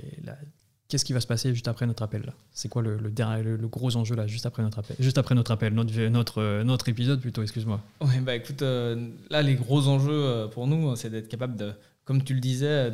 [0.87, 2.35] Qu'est-ce qui va se passer juste après notre appel là?
[2.53, 5.51] C'est quoi le, le, le, gros enjeu là, juste après notre appel Juste après notre
[5.51, 7.81] appel, notre, notre, notre épisode plutôt, excuse-moi.
[8.03, 11.73] Oui, bah écoute, là, les gros enjeux pour nous, c'est d'être capable de
[12.05, 12.91] comme tu le disais,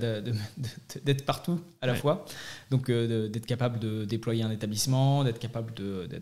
[1.05, 2.25] d'être partout à la fois.
[2.71, 5.73] Donc euh, d'être capable de déployer un établissement, d'être capable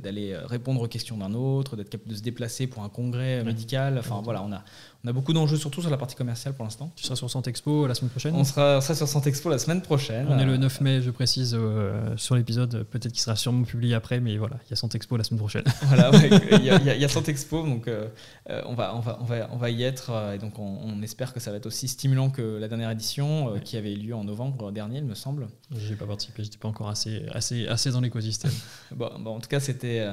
[0.03, 3.99] d'aller répondre aux questions d'un autre, d'être capable de se déplacer pour un congrès médical.
[3.99, 4.65] Enfin voilà, on a,
[5.05, 6.91] on a beaucoup d'enjeux, surtout sur la partie commerciale pour l'instant.
[6.97, 10.27] Tu seras sur Expo la semaine prochaine on sera, sur sur Expo la semaine prochaine.
[10.29, 12.83] On est le 9 mai, je précise, euh, sur l'épisode.
[12.83, 15.65] Peut-être qu'il sera sûrement publié après, mais voilà, il y a Expo la semaine prochaine.
[15.83, 16.11] Voilà,
[16.53, 18.09] il y, a, y, Expo, donc euh,
[18.51, 20.11] euh, on, va, on, va, on, va, on va y être.
[20.35, 23.77] et donc on, espère que ça va être aussi stimulant que la dernière édition, qui
[23.77, 25.47] avait eu lieu en novembre dernier, il me semble.
[25.77, 28.53] Je n'ai pas participé, je n'étais pas encore assez, assez, assez dans l'écosystème.
[28.91, 30.09] bon, bon, en tout cas, c'était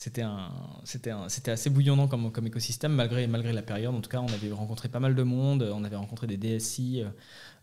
[0.00, 0.50] c'était un,
[0.84, 3.94] c'était c'était assez bouillonnant comme, comme écosystème malgré, malgré la période.
[3.94, 7.04] En tout cas, on avait rencontré pas mal de monde, on avait rencontré des DSI,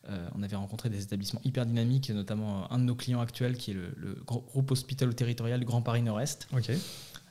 [0.08, 3.72] euh, on avait rencontré des établissements hyper dynamiques, notamment un de nos clients actuels qui
[3.72, 6.48] est le, groupe hospitalo-territorial du Grand Paris Nord-Est,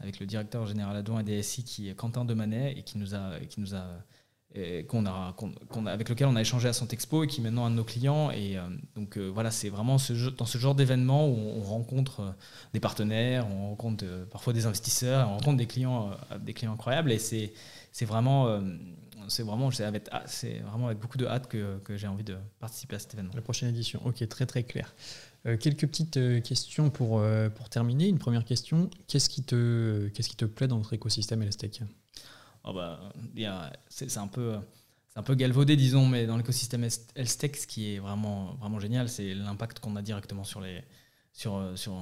[0.00, 3.38] avec le directeur général adjoint et DSI qui est Quentin Demanet et qui nous a,
[3.48, 3.86] qui nous a
[4.88, 5.34] qu'on a,
[5.86, 8.30] avec lequel on a échangé à Santexpo et qui est maintenant un de nos clients.
[8.30, 8.62] Et euh,
[8.94, 12.30] donc euh, voilà, c'est vraiment ce dans ce genre d'événement où on, rencontre euh,
[12.72, 17.12] des partenaires, on rencontre parfois des investisseurs, on rencontre des clients, des clients incroyables.
[17.12, 17.52] Et c'est,
[18.04, 18.60] vraiment,
[19.28, 20.24] c'est vraiment, avec, ah,
[20.64, 23.32] vraiment avec beaucoup de hâte que, j'ai envie de participer à cet événement.
[23.34, 24.94] La prochaine édition, ok, très très clair.
[25.44, 27.22] quelques petites questions pour,
[27.54, 28.08] pour terminer.
[28.08, 31.82] Une première question, qu'est-ce qui te, qu'est-ce qui te plaît dans notre écosystème LSTEC
[32.66, 33.00] oh bah,
[33.88, 34.56] c'est un peu
[35.08, 39.08] c'est un peu galvaudé, disons, mais dans l'écosystème Elstec, ce qui est vraiment, vraiment génial,
[39.08, 40.84] c'est l'impact qu'on a directement sur, les,
[41.32, 41.94] sur, sur,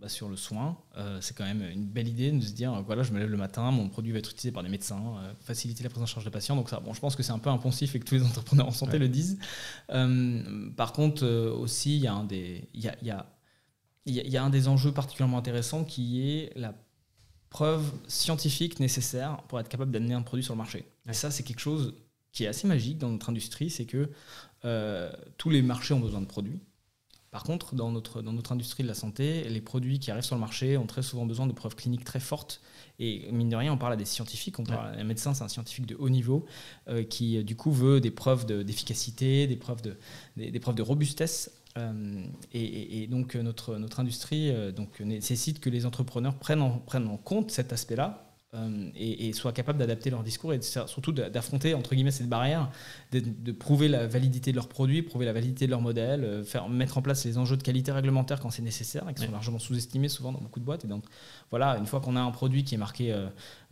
[0.00, 0.78] bah, sur le soin.
[0.96, 3.36] Euh, c'est quand même une belle idée de se dire, voilà, je me lève le
[3.36, 6.24] matin, mon produit va être utilisé par des médecins, euh, faciliter la prise en charge
[6.24, 6.56] des patients.
[6.56, 8.66] Donc ça, bon, je pense que c'est un peu impensif et que tous les entrepreneurs
[8.66, 9.38] en santé le disent.
[9.90, 13.26] Euh, par contre, aussi, il y, a un des, y, a, y, a,
[14.06, 16.74] y a un des enjeux particulièrement intéressants qui est la
[17.50, 20.86] preuves scientifiques nécessaires pour être capable d'amener un produit sur le marché.
[21.08, 21.94] Et ça, c'est quelque chose
[22.32, 24.08] qui est assez magique dans notre industrie, c'est que
[24.64, 26.60] euh, tous les marchés ont besoin de produits.
[27.32, 30.34] Par contre, dans notre, dans notre industrie de la santé, les produits qui arrivent sur
[30.34, 32.60] le marché ont très souvent besoin de preuves cliniques très fortes.
[32.98, 35.48] Et mine de rien, on parle à des scientifiques, on parle, un médecin, c'est un
[35.48, 36.44] scientifique de haut niveau
[36.88, 39.96] euh, qui, du coup, veut des preuves d'efficacité, des, preuves de,
[40.36, 45.86] des, des preuves de robustesse euh, et, donc notre, notre industrie euh, nécessite que les
[45.86, 50.52] entrepreneurs prennent en, prennent en compte cet aspect-là euh, et, soient capables d'adapter leur discours
[50.52, 52.68] et surtout d'affronter entre guillemets cette barrière,
[53.12, 56.68] de, prouver la validité de leurs produits, prouver la validité de leur modèle, euh, faire
[56.68, 59.60] mettre en place les enjeux de qualité réglementaire quand c'est nécessaire et qui sont largement
[59.60, 60.84] sous-estimés souvent dans beaucoup de boîtes.
[60.84, 61.04] Et donc
[61.50, 63.14] voilà, une fois qu'on a un produit qui est marqué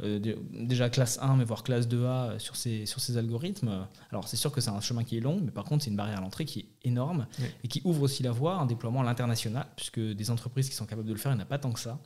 [0.01, 0.21] euh,
[0.53, 4.53] déjà classe 1 mais voire classe 2A sur ces, sur ces algorithmes, alors c'est sûr
[4.53, 6.45] que c'est un chemin qui est long, mais par contre c'est une barrière à l'entrée
[6.45, 7.27] qui est énorme
[7.65, 10.77] et qui ouvre aussi la voie à un déploiement à l'international, puisque des entreprises qui
[10.77, 11.99] sont capables de le faire, il n'y en a pas tant que ça.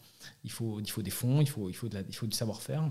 [0.44, 2.90] Il faut, il faut des fonds, il faut, il faut, il faut du savoir-faire.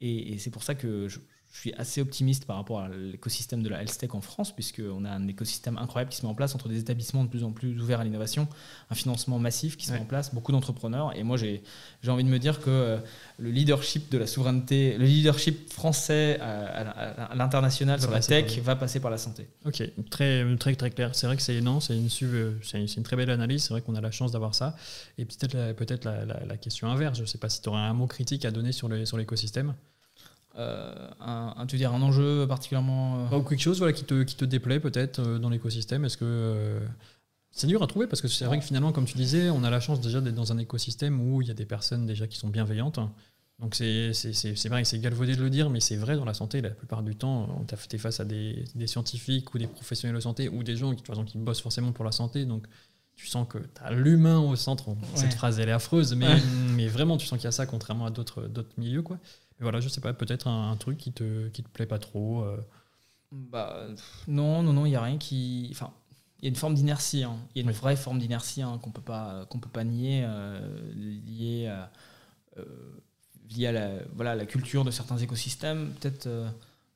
[0.00, 1.18] Et, et c'est pour ça que je,
[1.52, 5.04] je suis assez optimiste par rapport à l'écosystème de la health tech en France, puisqu'on
[5.04, 7.52] a un écosystème incroyable qui se met en place entre des établissements de plus en
[7.52, 8.48] plus ouverts à l'innovation,
[8.90, 11.14] un financement massif qui se met en place, beaucoup d'entrepreneurs.
[11.14, 11.62] Et moi, j'ai
[12.08, 12.98] envie de me dire que euh,
[13.38, 18.98] le leadership de la souveraineté, le leadership français à, l'international sur la tech va passer
[18.98, 19.46] par la santé.
[19.66, 21.14] Ok, très, très, très clair.
[21.14, 23.64] C'est vrai que c'est non, c'est une, une, une, très belle analyse.
[23.64, 24.74] C'est vrai qu'on a la chance d'avoir ça.
[25.18, 27.18] Et peut-être peut-être la, la, question inverse.
[27.18, 29.66] Je ne sais pas si tu aurais un mot critique à donner sur l'écosystème.
[29.66, 29.91] Sur
[30.58, 34.22] euh, un, tu veux dire un enjeu particulièrement euh, ou quelque chose voilà qui te,
[34.22, 36.78] qui te déplaît peut-être euh, dans l'écosystème est-ce que
[37.50, 39.70] c'est dur à trouver parce que c'est vrai que finalement comme tu disais on a
[39.70, 42.36] la chance déjà d'être dans un écosystème où il y a des personnes déjà qui
[42.36, 43.00] sont bienveillantes
[43.60, 44.12] donc c'est
[44.68, 47.16] vrai c'est galvaudé de le dire mais c'est vrai dans la santé la plupart du
[47.16, 50.62] temps on t'a fait face à des, des, scientifiques ou des professionnels de santé ou
[50.62, 52.66] des gens qui, qui bossent forcément pour la santé donc
[53.14, 54.96] tu sens que tu as l'humain au centre.
[55.14, 56.40] Cette phrase, elle est affreuse, mais,
[56.74, 58.48] mais vraiment, tu sens qu'il y a ça, contrairement à d'autres
[58.78, 59.02] milieux.
[59.02, 59.18] Quoi
[59.62, 62.42] voilà, je sais pas, peut-être un, truc qui te, qui te plaît pas trop.
[62.42, 62.60] Euh.
[63.30, 63.86] Bah,
[64.28, 65.68] non, non, non, il n'y a rien qui.
[65.72, 65.92] Enfin,
[66.38, 67.24] il y a une forme d'inertie.
[67.24, 67.36] Hein.
[67.54, 70.22] Il y a une vraie forme d'inertie hein, qu'on peut pas qu'on peut pas nier,
[70.24, 71.90] euh, liée à,
[72.58, 75.92] euh, à la, voilà, la culture de certains écosystèmes.
[76.00, 76.28] Peut-être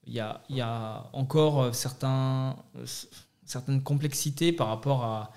[0.04, 2.56] il y, a, y a encore certains,
[3.44, 5.32] certaines complexités par rapport à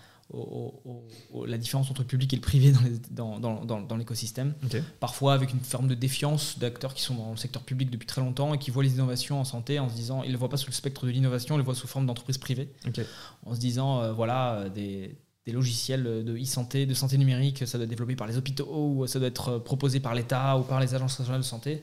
[1.45, 2.73] la différence entre le public et le privé
[3.11, 4.53] dans, dans, dans, dans l'écosystème.
[4.99, 8.21] Parfois avec une forme de défiance d'acteurs qui sont dans le secteur public depuis très
[8.21, 10.49] longtemps et qui voient les innovations en santé en se disant, ils ne le voient
[10.49, 12.69] pas sous le spectre de l'innovation, ils le voient sous forme d'entreprise privée.
[13.45, 15.15] En se disant, euh, voilà, euh, des,
[15.45, 19.07] des logiciels de e-santé, de santé numérique, ça doit être développé par les hôpitaux ou
[19.07, 21.81] ça doit être euh, proposé par l'État ou par les agences nationales de santé.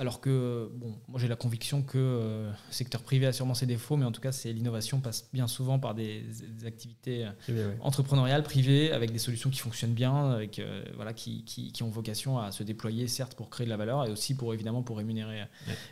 [0.00, 3.66] Alors que, bon, moi j'ai la conviction que euh, le secteur privé a sûrement ses
[3.66, 6.24] défauts, mais en tout cas, c'est l'innovation passe bien souvent par des,
[6.64, 11.82] activités euh, entrepreneuriales, privées, avec des solutions qui fonctionnent bien, avec, euh, voilà, qui, qui,
[11.82, 14.82] ont vocation à se déployer, certes, pour créer de la valeur, et aussi pour évidemment
[14.82, 15.42] pour rémunérer,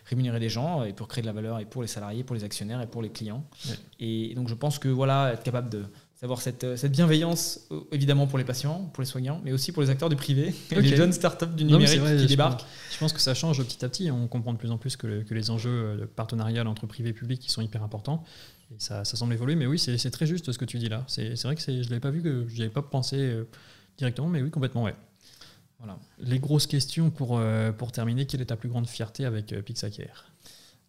[0.06, 2.44] rémunérer les gens, et pour créer de la valeur, et pour les salariés, pour les
[2.44, 3.44] actionnaires, et pour les clients.
[4.00, 5.84] Et donc je pense que voilà, être capable de
[6.20, 9.70] Savoir cette, euh, cette, bienveillance, euh, évidemment pour les patients, pour les soignants, mais aussi
[9.70, 12.64] pour les acteurs du privé, les jeunes startups du numérique qui débarquent.
[12.90, 14.10] je pense que ça change petit à petit.
[14.10, 17.10] On comprend de plus en plus que, que les enjeux euh, de partenariat entre privé
[17.10, 18.24] et public qui sont hyper importants.
[18.72, 19.54] Et ça, ça semble évoluer.
[19.54, 21.04] Mais oui, c'est très juste ce que tu dis là.
[21.06, 23.32] C'est vrai que je ne l'avais pas vu, que je n'y avais pas pensé
[23.96, 24.96] directement, mais oui, complètement, ouais.
[25.78, 26.00] Voilà.
[26.18, 27.40] Les grosses questions pour,
[27.78, 28.26] pour terminer.
[28.26, 30.26] Quelle est ta plus grande fierté avec Pixacare?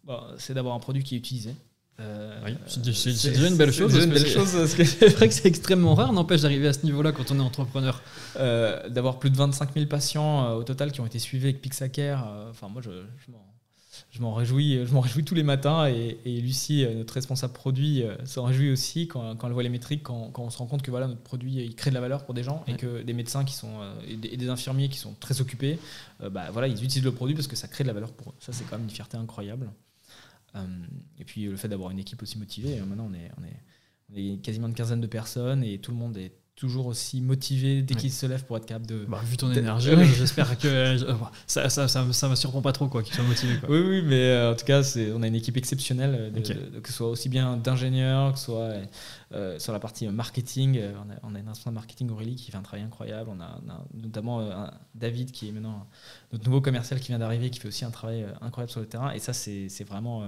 [0.04, 1.54] Bah, C'est d'avoir un produit qui est utilisé.
[2.00, 2.80] Euh, oui, c'est
[3.30, 3.92] déjà une belle chose.
[3.92, 8.02] C'est vrai que c'est extrêmement rare, n'empêche d'arriver à ce niveau-là quand on est entrepreneur.
[8.36, 11.60] Euh, d'avoir plus de 25 000 patients euh, au total qui ont été suivis avec
[11.60, 12.90] Pixacare, enfin moi je,
[14.12, 18.44] je m'en réjouis, je m'en réjouis tous les matins et, Lucie, notre responsable produit, s'en
[18.44, 20.90] réjouit aussi quand, quand, elle voit les métriques, quand, quand, on se rend compte que
[20.90, 23.44] voilà notre produit il crée de la valeur pour des gens et que des médecins
[23.44, 25.78] qui sont et des, infirmiers qui sont très occupés,
[26.30, 28.34] bah voilà ils utilisent le produit parce que ça crée de la valeur pour eux.
[28.38, 29.68] Ça c'est quand même une fierté incroyable.
[30.54, 30.66] Euh,
[31.18, 32.78] et puis le fait d'avoir une équipe aussi motivée.
[32.78, 36.86] Euh, maintenant, on est quasiment une quinzaine de personnes et tout le monde est toujours
[36.86, 39.06] aussi motivé dès qu'il se lève pour être capable de.
[39.08, 41.14] Bah, vu ton énergie, j'espère que euh,
[41.46, 43.54] ça, ça, ça, ça, me surprend pas trop quoi, qu'il soit motivé.
[43.66, 44.82] Oui, oui, mais en tout cas,
[45.14, 46.30] on a une équipe exceptionnelle,
[46.82, 48.74] que ce soit aussi bien d'ingénieurs, que ce soit
[49.58, 50.78] sur la partie marketing.
[50.78, 53.30] on, a, on a une responsable marketing Aurélie qui fait un travail incroyable.
[53.32, 53.58] On a,
[53.94, 55.86] notamment David qui est maintenant
[56.30, 59.12] notre nouveau commercial qui vient d'arriver, qui fait aussi un travail incroyable sur le terrain.
[59.12, 60.24] Et ça, c'est vraiment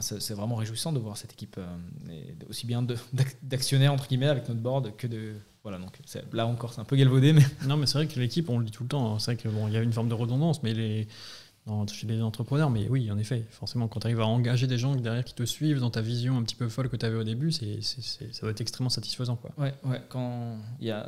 [0.00, 2.84] c'est vraiment réjouissant de voir cette équipe euh, aussi bien
[3.42, 5.98] d'actionnaires entre guillemets avec notre board que de voilà donc
[6.32, 8.64] là encore c'est un peu galvaudé mais non mais c'est vrai que l'équipe on le
[8.64, 9.18] dit tout le temps hein.
[9.18, 11.06] c'est vrai que bon il y a une forme de redondance mais les
[11.92, 14.96] chez les entrepreneurs, mais oui, en effet, forcément, quand tu arrives à engager des gens
[14.96, 17.22] derrière qui te suivent dans ta vision un petit peu folle que tu avais au
[17.22, 19.36] début, c'est, ça doit être extrêmement satisfaisant.
[19.36, 19.52] Quoi.
[19.58, 20.58] Ouais, ouais, quand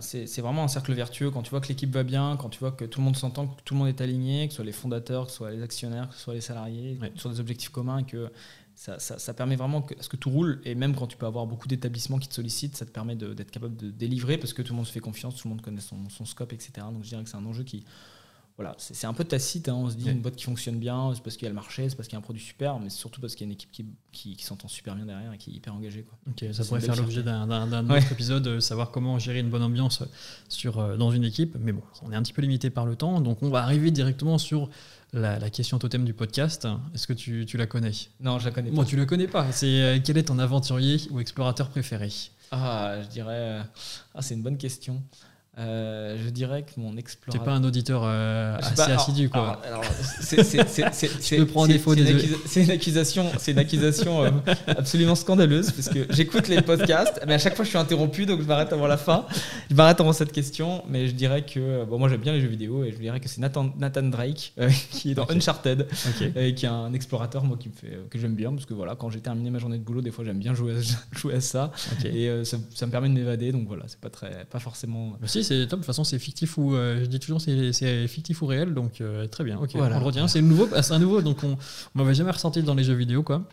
[0.01, 1.31] c'est, vraiment un cercle vertueux.
[1.31, 3.49] Quand tu vois que l'équipe va bien, quand tu vois que tout le monde s'entend,
[3.49, 5.63] que tout le monde est aligné, que ce soit les fondateurs, que ce soit les
[5.63, 8.31] actionnaires, que ce soit les salariés, sur des objectifs communs, et que
[8.75, 10.61] ça, permet vraiment que, ce que tout roule.
[10.65, 13.51] Et même quand tu peux avoir beaucoup d'établissements qui te sollicitent, ça te permet d'être
[13.51, 15.81] capable de délivrer parce que tout le monde se fait confiance, tout le monde connaît
[15.81, 16.73] son, son scope, etc.
[16.93, 17.85] Donc je dirais que c'est un enjeu qui.
[18.57, 19.69] Voilà, c'est un peu tacite.
[19.69, 19.75] Hein.
[19.75, 21.89] On se dit une boîte qui fonctionne bien, c'est parce qu'il y a le marché,
[21.89, 23.51] c'est parce qu'il y a un produit super, mais c'est surtout parce qu'il y a
[23.51, 26.05] une équipe qui, qui, s'entend super bien derrière et qui est hyper engagée.
[26.05, 26.53] Quoi.
[26.53, 30.05] ça pourrait faire l'objet d'un autre épisode, euh, savoir comment gérer une bonne ambiance
[30.49, 31.57] sur, euh, dans une équipe.
[31.59, 33.91] Mais bon, on est un petit peu limité par le temps, donc on va arriver
[33.91, 34.71] directement sur
[35.15, 36.67] la, question totem du podcast.
[36.95, 37.93] Est-ce que tu, tu, la connais?
[38.21, 38.75] Non, je la connais pas.
[38.75, 39.51] Moi, tu la connais pas.
[39.53, 42.11] C'est euh, quel est ton aventurier ou explorateur préféré?
[42.51, 43.33] Ah, je dirais.
[43.35, 43.63] Euh,
[44.15, 45.03] ah, c'est une bonne question.
[45.57, 47.41] Euh, je dirais que mon explorateur.
[47.41, 49.63] T'es pas un auditeur euh, assez assidu, quoi.
[50.21, 50.41] c'est,
[52.63, 54.31] une accusation, c'est une accusation euh,
[54.67, 58.41] absolument scandaleuse parce que j'écoute les podcasts, mais à chaque fois je suis interrompu, donc
[58.41, 59.27] je m'arrête avant la fin.
[59.71, 62.49] Je m'arrête avant cette question, mais je dirais que bon, moi j'aime bien les jeux
[62.49, 64.55] vidéo et je dirais que c'est Nathan, Nathan Drake
[64.91, 65.87] qui est dans Uncharted,
[66.35, 68.97] et qui est un explorateur moi qui me fait que j'aime bien parce que voilà,
[68.97, 70.81] quand j'ai terminé ma journée de boulot, des fois j'aime bien jouer à,
[71.17, 71.71] jouer à ça
[72.05, 75.13] et ça, ça, me permet de m'évader, donc voilà, c'est pas très, pas forcément
[75.45, 75.79] c'est top.
[75.79, 79.01] De toute façon, c'est fictif ou euh, je dis toujours c'est fictif ou réel, donc
[79.01, 79.59] euh, très bien.
[79.59, 80.27] Ok, on le retient.
[80.27, 81.57] C'est nouveau, c'est un nouveau, donc on,
[81.95, 83.49] on m'avait jamais ressenti dans les jeux vidéo, quoi.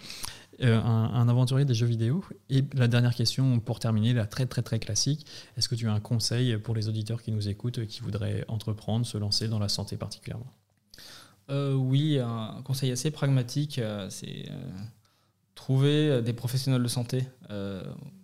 [0.61, 2.23] Euh, un, aventurier des jeux vidéo.
[2.49, 5.25] Et la dernière question pour terminer, la très très très classique.
[5.57, 9.05] Est-ce que tu as un conseil pour les auditeurs qui nous écoutent, qui voudraient entreprendre,
[9.05, 10.51] se lancer dans la santé particulièrement?
[11.49, 14.45] Oui, un conseil assez pragmatique, c'est
[15.53, 17.27] trouver des professionnels de santé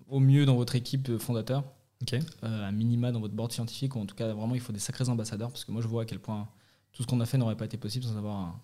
[0.07, 1.65] au mieux dans votre équipe fondateur
[2.03, 2.19] Okay.
[2.43, 4.79] Euh, un minima dans votre board scientifique, ou en tout cas, vraiment, il faut des
[4.79, 6.47] sacrés ambassadeurs, parce que moi, je vois à quel point
[6.93, 8.59] tout ce qu'on a fait n'aurait pas été possible sans avoir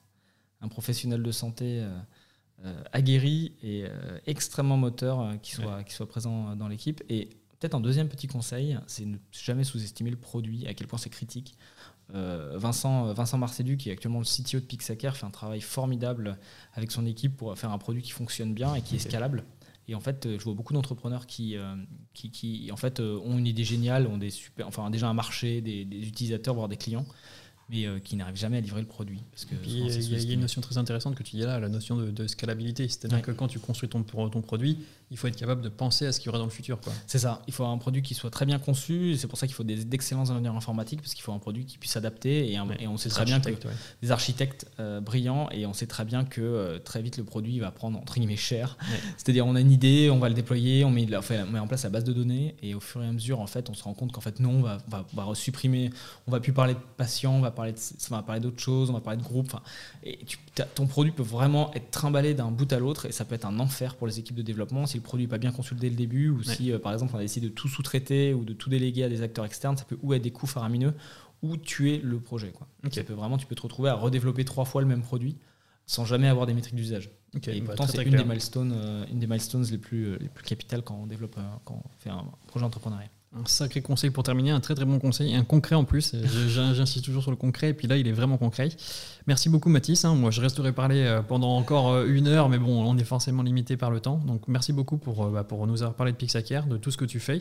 [0.62, 1.90] un, professionnel de santé euh,
[2.64, 3.86] euh, aguerri et
[4.26, 7.04] extrêmement moteur qui, soit, qui soit présent dans l'équipe.
[7.10, 7.26] Et
[7.60, 11.10] peut-être un deuxième petit conseil, c'est ne jamais sous-estimer le produit, à quel point c'est
[11.10, 11.58] critique.
[12.10, 16.38] Vincent, Vincent Marcellu, qui est actuellement le CTO de Pixaker, fait un travail formidable
[16.74, 19.44] avec son équipe pour faire un produit qui fonctionne bien et qui est scalable.
[19.88, 21.76] Et en fait, euh, je vois beaucoup d'entrepreneurs qui, euh,
[22.14, 25.14] qui, qui, en fait, euh, ont une idée géniale, ont des super, enfin, déjà un
[25.14, 27.06] marché, des, des utilisateurs, voire des clients
[27.70, 29.22] mais euh, qui n'arrivent jamais à livrer le produit.
[29.32, 31.96] Parce que il y, a une notion très intéressante que tu dis là, la notion
[31.98, 32.88] de, scalabilité.
[32.88, 34.80] C'est-à-dire que quand tu construis ton, ton produit,
[35.14, 36.80] il faut être capable de penser à ce qu'il y aura dans le futur.
[37.06, 37.44] C'est ça.
[37.48, 39.16] Il faut un produit qui soit très bien conçu.
[39.16, 41.92] C'est pour ça qu'il faut d'excellents ingénieurs informatiques, parce qu'il faut un produit qui puisse
[41.92, 42.52] s'adapter.
[42.52, 43.52] Et, et, on sait très bien que
[44.02, 47.60] des architectes euh, brillants, et on sait très bien que euh, très vite le produit
[47.60, 48.76] va prendre entre guillemets cher.
[49.18, 51.84] C'est-à-dire on a une idée, on va le déployer, on met, on met en place
[51.84, 53.94] la base de données, et au fur et à mesure, en fait, on se rend
[53.94, 55.92] compte qu'en fait non, on va, va, supprimer,
[56.26, 59.02] on va plus parler de patients, on va parler, de, parler d'autres choses, on va
[59.02, 59.56] parler de groupe.
[60.04, 60.18] Et
[60.74, 63.60] ton produit peut vraiment être trimballé d'un bout à l'autre et ça peut être un
[63.60, 65.96] enfer pour les équipes de développement si le produit n'est pas bien conçu dès le
[65.96, 68.70] début ou si, euh, par exemple, on a décidé de tout sous-traiter ou de tout
[68.70, 69.78] déléguer à des acteurs externes.
[69.78, 70.94] Ça peut ou être des coûts faramineux
[71.42, 72.52] ou tuer le projet.
[72.52, 72.68] Quoi.
[72.90, 75.38] Ça peut vraiment, tu peux te retrouver à redévelopper trois fois le même produit
[75.86, 77.10] sans jamais avoir des métriques d'usage.
[77.34, 80.46] et bah, pourtant, c'est une, des milestones, euh, une des milestones les plus, les plus
[80.46, 83.10] capitales quand on développe, quand on fait un projet entrepreneurial.
[83.36, 86.16] Un sacré conseil pour terminer, un très très bon conseil, un concret en plus.
[86.48, 88.70] J'insiste toujours sur le concret, et puis là il est vraiment concret.
[89.26, 90.06] Merci beaucoup Mathis.
[90.06, 90.14] Hein.
[90.16, 93.42] Moi je resterai parler euh, pendant encore euh, une heure, mais bon, on est forcément
[93.42, 94.22] limité par le temps.
[94.28, 96.98] Donc merci beaucoup pour, euh, bah, pour nous avoir parlé de Pixacare, de tout ce
[96.98, 97.38] que tu fais.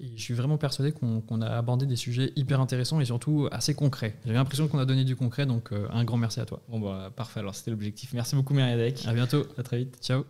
[0.00, 3.74] Et je suis vraiment persuadé qu'on a abordé des sujets hyper intéressants et surtout assez
[3.74, 4.16] concrets.
[4.24, 6.60] J'ai l'impression qu'on a donné du concret, donc un grand merci à toi.
[6.68, 8.12] Bon bah parfait, alors c'était l'objectif.
[8.14, 9.04] Merci beaucoup Myriadec.
[9.06, 9.44] À bientôt.
[9.58, 9.98] À très vite.
[10.02, 10.24] Ciao.